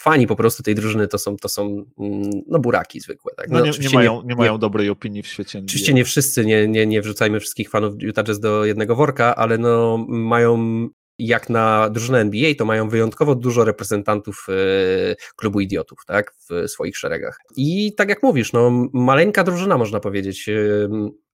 [0.00, 3.32] fani po prostu tej drużyny to są, to są mm, no buraki zwykłe.
[3.36, 3.48] Tak?
[3.50, 5.58] No, no nie, nie, mają, nie, nie mają dobrej opinii w świecie.
[5.64, 9.58] Oczywiście nie wszyscy, nie, nie, nie wrzucajmy wszystkich fanów Utah Jazz do jednego worka, ale
[9.58, 10.88] no mają
[11.18, 16.96] jak na drużynę NBA, to mają wyjątkowo dużo reprezentantów e, klubu idiotów, tak, w swoich
[16.96, 17.38] szeregach.
[17.56, 20.54] I tak jak mówisz, no, maleńka drużyna, można powiedzieć, e,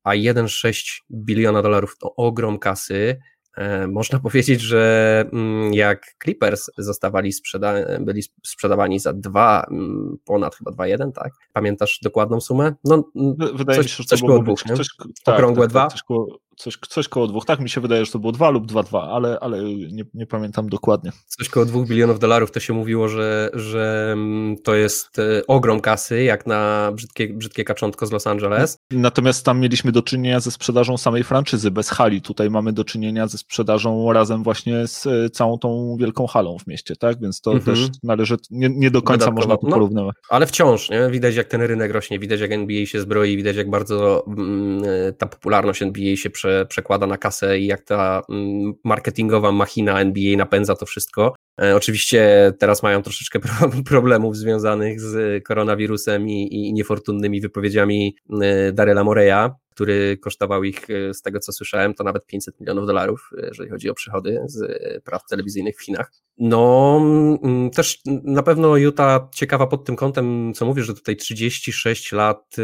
[0.05, 3.21] a 1,6 biliona dolarów to ogrom kasy.
[3.57, 10.57] E, można powiedzieć, że mm, jak Clippers zostawali sprzeda byli sprzedawani za 2, mm, ponad
[10.57, 11.33] chyba 2,1, tak?
[11.53, 12.75] Pamiętasz dokładną sumę?
[12.85, 13.11] No,
[13.55, 15.87] Wydaje coś, mi się, że to coś było dwóch, tak, Okrągłe tak, tak, dwa?
[15.87, 17.45] Coś koło, coś, coś koło dwóch.
[17.45, 20.27] Tak mi się wydaje, że to było dwa lub dwa dwa, ale, ale nie, nie
[20.27, 21.13] pamiętam dokładnie.
[21.27, 25.81] Coś koło dwóch bilionów dolarów to się mówiło, że, że mm, to jest e, ogrom
[25.81, 28.79] kasy, jak na brzydkie, brzydkie kaczątko z Los Angeles.
[28.91, 32.23] Natomiast tam mieliśmy do czynienia ze sprzedażą samej franczyzy, bez hali.
[32.23, 36.67] Tutaj mamy do czynienia ze sprzedażą razem właśnie z e, całą tą wielką halą w
[36.67, 37.21] mieście, tak?
[37.21, 37.77] Więc to mhm.
[37.77, 39.37] też należy, nie, nie do końca Dodatkowo.
[39.37, 40.17] można to no, porównywać.
[40.31, 41.11] ale wciąż, nie?
[41.11, 45.13] Widać jak ten rynek rośnie, widać jak NBA się zbroi, widać jak bardzo mm, e,
[45.13, 50.37] ta popularność NBA się prze, przekłada na kasę i jak ta mm, marketingowa machina NBA
[50.37, 51.35] napędza to wszystko.
[51.63, 53.41] E, oczywiście teraz mają troszeczkę
[53.93, 61.23] problemów związanych z koronawirusem i, i niefortunnymi wypowiedziami e, Daryla Moreya, który kosztował ich, z
[61.23, 65.77] tego co słyszałem, to nawet 500 milionów dolarów, jeżeli chodzi o przychody z praw telewizyjnych
[65.77, 66.13] w Chinach.
[66.39, 67.01] No,
[67.43, 72.57] mm, też na pewno Utah ciekawa pod tym kątem, co mówisz, że tutaj 36 lat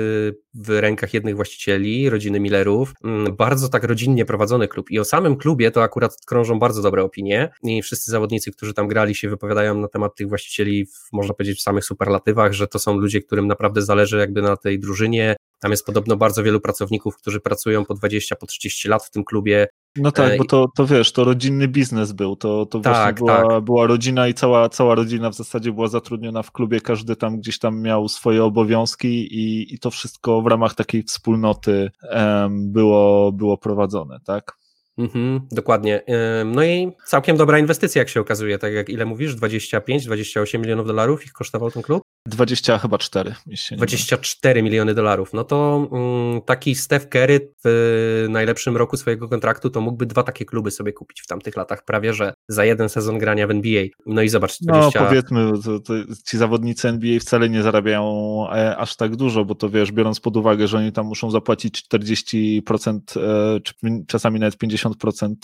[0.55, 4.91] w rękach jednych właścicieli, rodziny Millerów, mm, bardzo tak rodzinnie prowadzony klub.
[4.91, 7.51] I o samym klubie to akurat krążą bardzo dobre opinie.
[7.63, 11.59] I wszyscy zawodnicy, którzy tam grali się wypowiadają na temat tych właścicieli, w, można powiedzieć
[11.59, 15.71] w samych superlatywach, że to są ludzie, którym naprawdę zależy jakby na tej drużynie, tam
[15.71, 19.69] jest podobno bardzo wielu pracowników, którzy pracują po 20, po 30 lat w tym klubie.
[19.97, 23.13] No tak, e, bo to, to wiesz, to rodzinny biznes był, to, to tak, właśnie
[23.13, 23.65] była, tak.
[23.65, 27.59] była rodzina i cała, cała rodzina w zasadzie była zatrudniona w klubie, każdy tam gdzieś
[27.59, 33.59] tam miał swoje obowiązki i, i to wszystko w ramach takiej wspólnoty um, było, było
[33.59, 34.60] prowadzone, tak?
[35.01, 36.03] Mhm, dokładnie.
[36.47, 41.25] No i całkiem dobra inwestycja, jak się okazuje, tak jak ile mówisz, 25-28 milionów dolarów
[41.25, 42.03] ich kosztował ten klub?
[42.27, 43.35] 20 chyba 4.
[43.73, 45.33] 24 miliony dolarów.
[45.33, 50.45] No to mm, taki Steph Curry w najlepszym roku swojego kontraktu to mógłby dwa takie
[50.45, 53.85] kluby sobie kupić w tamtych latach, prawie że za jeden sezon grania w NBA.
[54.07, 55.01] No i zobacz, 20...
[55.01, 55.95] No powiedzmy, to, to
[56.27, 60.37] ci zawodnicy NBA wcale nie zarabiają e, aż tak dużo, bo to wiesz, biorąc pod
[60.37, 63.75] uwagę, że oni tam muszą zapłacić 40%, e, czy
[64.07, 64.90] czasami nawet 50%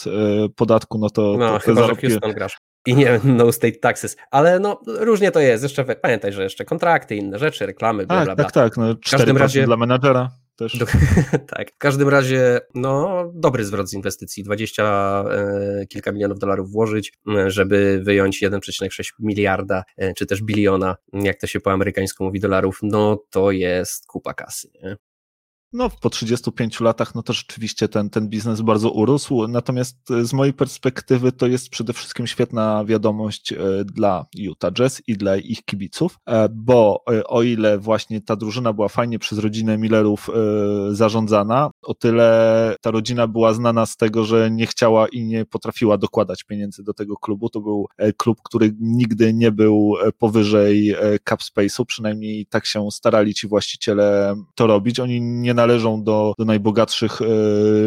[0.06, 0.10] e,
[0.56, 1.36] podatku, no to...
[1.38, 2.06] No, to chyba, zarobki...
[2.06, 6.32] że Houston grasz i nie no state taxes, ale no różnie to jest, jeszcze pamiętaj,
[6.32, 8.44] że jeszcze kontrakty, inne rzeczy, reklamy, bla, tak, bla, bla.
[8.44, 10.78] Tak, tak, no 4% w każdym razie dla menadżera też.
[10.78, 10.86] Do,
[11.56, 17.12] tak, w każdym razie no dobry zwrot z inwestycji, 20 e, kilka milionów dolarów włożyć,
[17.46, 22.78] żeby wyjąć 1,6 miliarda, e, czy też biliona, jak to się po amerykańsku mówi dolarów,
[22.82, 24.96] no to jest kupa kasy, nie?
[25.72, 29.48] No, po 35 latach, no to rzeczywiście ten, ten biznes bardzo urósł.
[29.48, 35.02] Natomiast e, z mojej perspektywy to jest przede wszystkim świetna wiadomość e, dla Utah Jazz
[35.06, 39.78] i dla ich kibiców, e, bo o ile właśnie ta drużyna była fajnie przez rodzinę
[39.78, 40.30] Millerów
[40.90, 45.98] zarządzana, o tyle ta rodzina była znana z tego, że nie chciała i nie potrafiła
[45.98, 47.48] dokładać pieniędzy do tego klubu.
[47.48, 47.86] To był
[48.16, 50.94] klub, który nigdy nie był powyżej
[51.28, 55.00] cap space'u, przynajmniej tak się starali ci właściciele to robić.
[55.00, 57.26] Oni nie należą do, do najbogatszych e,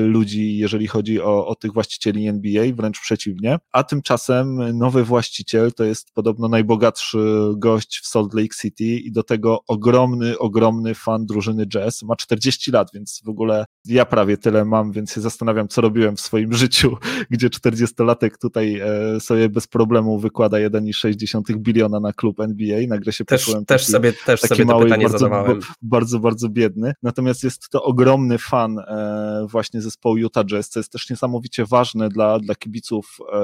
[0.06, 3.58] ludzi, jeżeli chodzi o, o tych właścicieli NBA, wręcz przeciwnie.
[3.72, 7.18] A tymczasem nowy właściciel to jest podobno najbogatszy
[7.58, 12.04] gość w Salt Lake City i do tego ogromny, ogromny fan drużyny jazz.
[12.04, 16.16] Ma 40 lat, więc w ogóle ja prawie tyle mam, więc się zastanawiam, co robiłem
[16.16, 16.98] w swoim życiu,
[17.30, 22.80] gdzie 40-latek tutaj e, sobie bez problemu wykłada 1,6 biliona na klub NBA.
[22.88, 25.60] Nagle się też, poczułem też taki, sobie, też taki sobie mały, to pytanie bardzo, zadawałem.
[25.82, 26.94] Bardzo, bardzo biedny.
[27.04, 31.66] Natomiast jest jest to ogromny fan e, właśnie zespołu Utah Jazz, co jest też niesamowicie
[31.66, 33.38] ważne dla, dla kibiców e,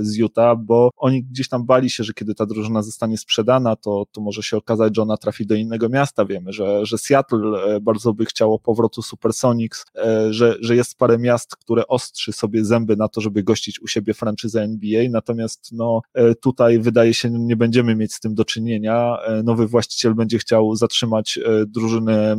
[0.00, 4.04] z Utah, bo oni gdzieś tam bali się, że kiedy ta drużyna zostanie sprzedana, to,
[4.12, 6.24] to może się okazać, że ona trafi do innego miasta.
[6.24, 9.84] Wiemy, że, że Seattle e, bardzo by chciało powrotu Supersonics,
[10.30, 14.14] że, że jest parę miast, które ostrzy sobie zęby na to, żeby gościć u siebie
[14.14, 16.00] franczyzę NBA, natomiast no,
[16.40, 19.16] tutaj wydaje się, nie będziemy mieć z tym do czynienia.
[19.44, 22.36] Nowy właściciel będzie chciał zatrzymać drużynę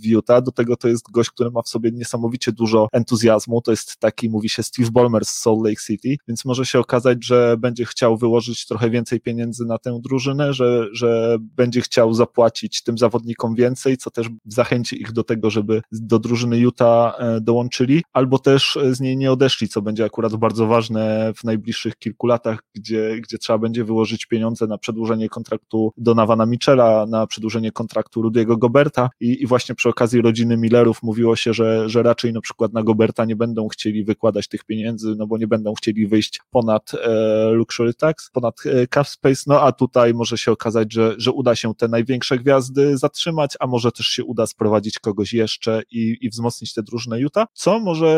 [0.00, 3.70] w Utah, do tego to jest gość, który ma w sobie niesamowicie dużo entuzjazmu, to
[3.70, 7.56] jest taki, mówi się Steve Ballmer z Salt Lake City, więc może się okazać, że
[7.58, 12.98] będzie chciał wyłożyć trochę więcej pieniędzy na tę drużynę, że, że będzie chciał zapłacić tym
[12.98, 18.38] zawodnikom więcej, co też zachęci ich do tego, żeby do drużyny Utah e, dołączyli, albo
[18.38, 23.20] też z niej nie odeszli, co będzie akurat bardzo ważne w najbliższych kilku latach, gdzie,
[23.22, 29.10] gdzie trzeba będzie wyłożyć pieniądze na przedłużenie kontraktu Donavana Michela, na przedłużenie kontraktu Rudiego Goberta
[29.20, 32.82] i, i właśnie przy okazji rodziny Millerów mówiło się, że, że raczej na przykład na
[32.82, 37.50] Goberta nie będą chcieli wykładać tych pieniędzy, no bo nie będą chcieli wyjść ponad e,
[37.50, 41.56] luxury tax, ponad e, cap space, no a tutaj może się okazać, że, że uda
[41.56, 46.30] się te największe gwiazdy zatrzymać, a może też się uda sprowadzić kogoś jeszcze i, i
[46.30, 48.08] wzmocnić te drużyny Utah, co może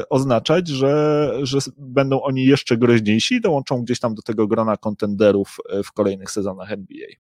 [0.00, 4.76] e, oznaczać, że, że będą oni jeszcze groźniejsi i dołączą gdzieś tam do tego grona
[4.76, 7.29] kontenderów e, w kolejnych sezonach NBA.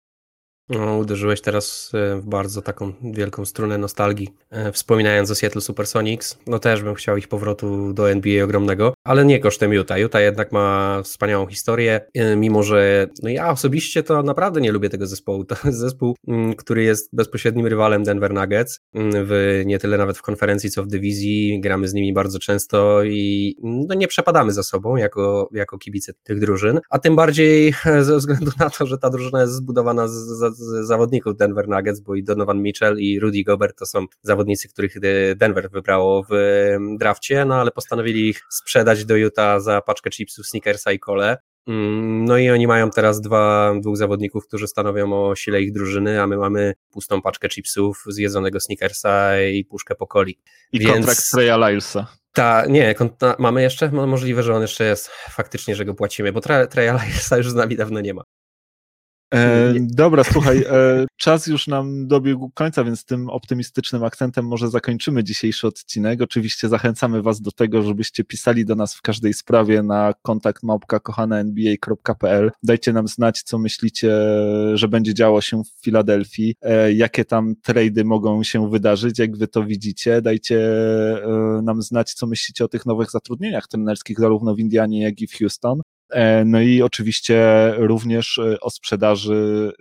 [0.70, 6.38] No, uderzyłeś teraz e, w bardzo taką wielką strunę nostalgii, e, wspominając o Seattle Supersonics.
[6.46, 9.98] No też bym chciał ich powrotu do NBA ogromnego, ale nie kosztem Utah.
[9.98, 14.88] Utah jednak ma wspaniałą historię, e, mimo że no ja osobiście to naprawdę nie lubię
[14.88, 15.44] tego zespołu.
[15.44, 20.18] To jest zespół, mm, który jest bezpośrednim rywalem Denver Nuggets, mm, w, nie tyle nawet
[20.18, 21.60] w konferencji, co w dywizji.
[21.60, 26.40] Gramy z nimi bardzo często i no nie przepadamy za sobą jako, jako kibice tych
[26.40, 30.57] drużyn, a tym bardziej ze względu na to, że ta drużyna jest zbudowana z, z
[30.58, 34.94] z zawodników Denver Nuggets, bo i Donovan Mitchell i Rudy Gobert to są zawodnicy, których
[35.36, 36.32] Denver wybrało w
[36.98, 41.38] drafcie, no ale postanowili ich sprzedać do Utah za paczkę chipsów, sneakersa i kole.
[41.68, 46.22] Mm, no i oni mają teraz dwa, dwóch zawodników, którzy stanowią o sile ich drużyny,
[46.22, 50.38] a my mamy pustą paczkę chipsów, zjedzonego sneakersa i puszkę pokoli.
[50.72, 50.92] I Więc...
[50.92, 52.06] kontrakt Treya Lylesa.
[52.32, 52.94] Ta, nie,
[53.38, 53.90] mamy jeszcze?
[53.90, 56.40] Możliwe, że on jeszcze jest faktycznie, że go płacimy, bo
[56.92, 58.22] Lylesa już z nami dawno nie ma.
[59.34, 65.24] E, dobra, słuchaj, e, czas już nam dobiegł końca, więc tym optymistycznym akcentem może zakończymy
[65.24, 66.22] dzisiejszy odcinek.
[66.22, 72.50] Oczywiście zachęcamy Was do tego, żebyście pisali do nas w każdej sprawie na kontakt małpka.kochana.nba.pl.
[72.62, 74.10] Dajcie nam znać, co myślicie,
[74.74, 79.48] że będzie działo się w Filadelfii, e, jakie tam trady mogą się wydarzyć, jak Wy
[79.48, 80.22] to widzicie.
[80.22, 85.20] Dajcie e, nam znać, co myślicie o tych nowych zatrudnieniach trenerskich, zarówno w Indianie, jak
[85.20, 85.80] i w Houston.
[86.10, 87.44] E, no i oczywiście
[87.76, 89.72] również e, o sprzedaży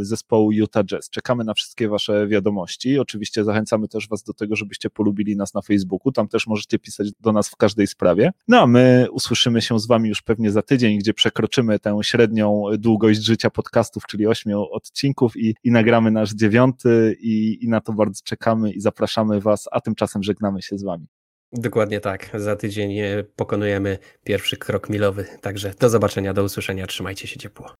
[0.00, 1.10] e, zespołu Utah Jazz.
[1.10, 2.98] Czekamy na wszystkie Wasze wiadomości.
[2.98, 6.12] Oczywiście zachęcamy też Was do tego, żebyście polubili nas na Facebooku.
[6.12, 8.32] Tam też możecie pisać do nas w każdej sprawie.
[8.48, 12.64] No a my usłyszymy się z Wami już pewnie za tydzień, gdzie przekroczymy tę średnią
[12.78, 17.92] długość życia podcastów, czyli ośmiu odcinków i, i nagramy nasz dziewiąty i, i na to
[17.92, 21.06] bardzo czekamy i zapraszamy Was, a tymczasem żegnamy się z Wami.
[21.54, 22.30] Dokładnie tak.
[22.34, 25.26] Za tydzień e, pokonujemy pierwszy krok milowy.
[25.40, 26.86] Także do zobaczenia, do usłyszenia.
[26.86, 27.74] Trzymajcie się ciepło.